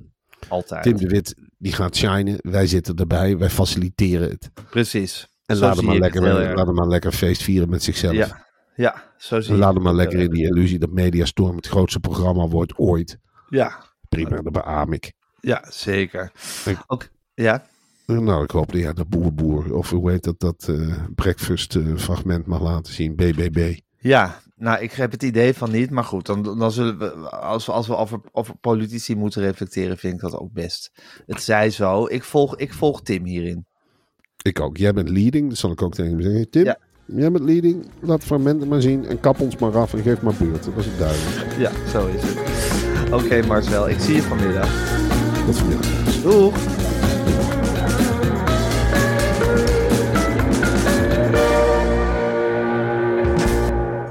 Altijd. 0.47 0.83
Tim 0.83 0.97
de 0.97 1.07
Wit, 1.07 1.35
die 1.57 1.71
gaat 1.73 1.95
shinen. 1.95 2.37
Wij 2.41 2.67
zitten 2.67 2.95
erbij. 2.95 3.37
Wij 3.37 3.49
faciliteren 3.49 4.29
het. 4.29 4.49
Precies. 4.69 5.27
En 5.45 5.57
laat 5.57 5.75
hem, 5.75 5.85
maar 5.85 5.97
lekker, 5.97 6.21
laat 6.55 6.65
hem 6.65 6.75
maar 6.75 6.87
lekker 6.87 7.11
feest 7.11 7.43
vieren 7.43 7.69
met 7.69 7.83
zichzelf. 7.83 8.13
Ja, 8.13 8.45
ja, 8.75 9.03
zo 9.17 9.41
zie 9.41 9.53
en 9.53 9.59
laat 9.59 9.73
hem 9.73 9.83
maar 9.83 9.93
lekker 9.93 10.19
in 10.19 10.29
die 10.29 10.45
illusie 10.45 10.79
dat 10.79 10.89
Mediastorm 10.91 11.55
het 11.55 11.67
grootste 11.67 11.99
programma 11.99 12.47
wordt 12.47 12.77
ooit. 12.77 13.17
Ja, 13.49 13.83
Prima, 14.09 14.41
dat 14.41 14.51
beaam 14.53 14.93
ik. 14.93 15.13
ja, 15.39 15.65
zeker. 15.69 16.31
Ik- 16.65 16.83
Ook, 16.87 17.07
ja, 17.33 17.65
Nou, 18.05 18.43
ik 18.43 18.51
hoop 18.51 18.71
dat 18.71 18.81
ja, 18.81 18.93
de 18.93 19.05
boerboer, 19.05 19.73
of 19.75 19.89
hoe 19.89 20.11
heet 20.11 20.23
dat, 20.23 20.39
dat 20.39 20.67
eh, 20.69 21.03
breakfast 21.15 21.75
eh, 21.75 21.83
fragment 21.95 22.45
mag 22.45 22.61
laten 22.61 22.93
zien. 22.93 23.15
BBB. 23.15 23.77
Ja, 23.97 24.39
nou, 24.55 24.81
ik 24.81 24.91
heb 24.91 25.11
het 25.11 25.23
idee 25.23 25.53
van 25.53 25.71
niet. 25.71 25.89
Maar 25.89 26.03
goed, 26.03 26.25
dan, 26.25 26.43
dan 26.43 26.71
zullen 26.71 26.97
we, 26.97 27.09
als 27.29 27.65
we, 27.65 27.71
als 27.71 27.87
we 27.87 27.95
over, 27.95 28.19
over 28.31 28.55
politici 28.55 29.15
moeten 29.15 29.41
reflecteren, 29.41 29.97
vind 29.97 30.13
ik 30.13 30.19
dat 30.19 30.37
ook 30.37 30.51
best. 30.53 30.91
Het 31.25 31.41
zij 31.41 31.69
zo. 31.69 32.05
Ik 32.07 32.23
volg, 32.23 32.57
ik 32.57 32.73
volg 32.73 33.01
Tim 33.01 33.25
hierin. 33.25 33.65
Ik 34.41 34.59
ook. 34.59 34.77
Jij 34.77 34.93
bent 34.93 35.09
leading, 35.09 35.49
dat 35.49 35.57
zal 35.57 35.71
ik 35.71 35.81
ook 35.81 35.93
tegen 35.93 36.11
hem 36.11 36.21
zeggen. 36.21 36.49
Tim, 36.49 36.63
Ja. 36.63 36.77
jij 37.05 37.31
bent 37.31 37.43
leading. 37.45 37.89
Laat 37.99 38.23
fragmenten 38.23 38.67
maar 38.67 38.81
zien 38.81 39.05
en 39.05 39.19
kap 39.19 39.39
ons 39.39 39.57
maar 39.57 39.77
af 39.77 39.93
en 39.93 40.01
geef 40.01 40.21
maar 40.21 40.35
beurt. 40.39 40.63
Dat 40.63 40.73
is 40.77 40.85
het 40.85 40.97
duidelijk. 40.97 41.57
Ja, 41.57 41.71
zo 41.89 42.07
is 42.07 42.21
het. 42.23 43.13
Oké, 43.13 43.45
Marcel, 43.47 43.89
ik 43.89 43.99
zie 43.99 44.15
je 44.15 44.21
vanmiddag. 44.21 44.69
Tot 45.45 45.57
vanmiddag. 45.57 46.21
Doeg! 46.21 46.74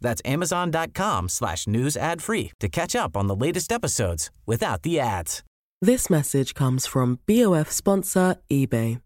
That's 0.00 0.22
amazon.com 0.24 1.28
slash 1.28 1.66
news 1.66 1.96
ad 1.96 2.22
free 2.22 2.52
to 2.60 2.68
catch 2.68 2.96
up 2.96 3.16
on 3.16 3.26
the 3.26 3.36
latest 3.36 3.72
episodes 3.72 4.30
without 4.46 4.82
the 4.82 4.98
ads. 4.98 5.42
This 5.82 6.10
message 6.10 6.54
comes 6.54 6.86
from 6.86 7.20
BOF 7.26 7.70
sponsor 7.70 8.36
eBay. 8.50 9.00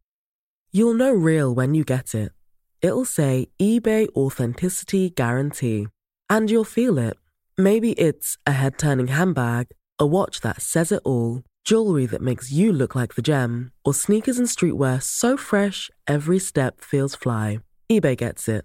You'll 0.72 0.94
know 0.94 1.12
real 1.12 1.54
when 1.54 1.74
you 1.74 1.84
get 1.84 2.14
it. 2.14 2.32
It'll 2.82 3.04
say 3.04 3.46
eBay 3.60 4.08
Authenticity 4.16 5.10
Guarantee. 5.10 5.86
And 6.28 6.50
you'll 6.50 6.64
feel 6.64 6.98
it. 6.98 7.14
Maybe 7.56 7.92
it's 7.92 8.38
a 8.44 8.52
head 8.52 8.76
turning 8.78 9.06
handbag, 9.06 9.68
a 10.00 10.06
watch 10.06 10.40
that 10.40 10.60
says 10.60 10.90
it 10.90 11.00
all, 11.04 11.42
jewelry 11.64 12.06
that 12.06 12.20
makes 12.20 12.50
you 12.50 12.72
look 12.72 12.96
like 12.96 13.14
the 13.14 13.22
gem, 13.22 13.70
or 13.84 13.94
sneakers 13.94 14.38
and 14.38 14.48
streetwear 14.48 15.00
so 15.00 15.36
fresh 15.36 15.90
every 16.08 16.40
step 16.40 16.80
feels 16.80 17.14
fly. 17.14 17.60
eBay 17.88 18.16
gets 18.16 18.48
it. 18.48 18.64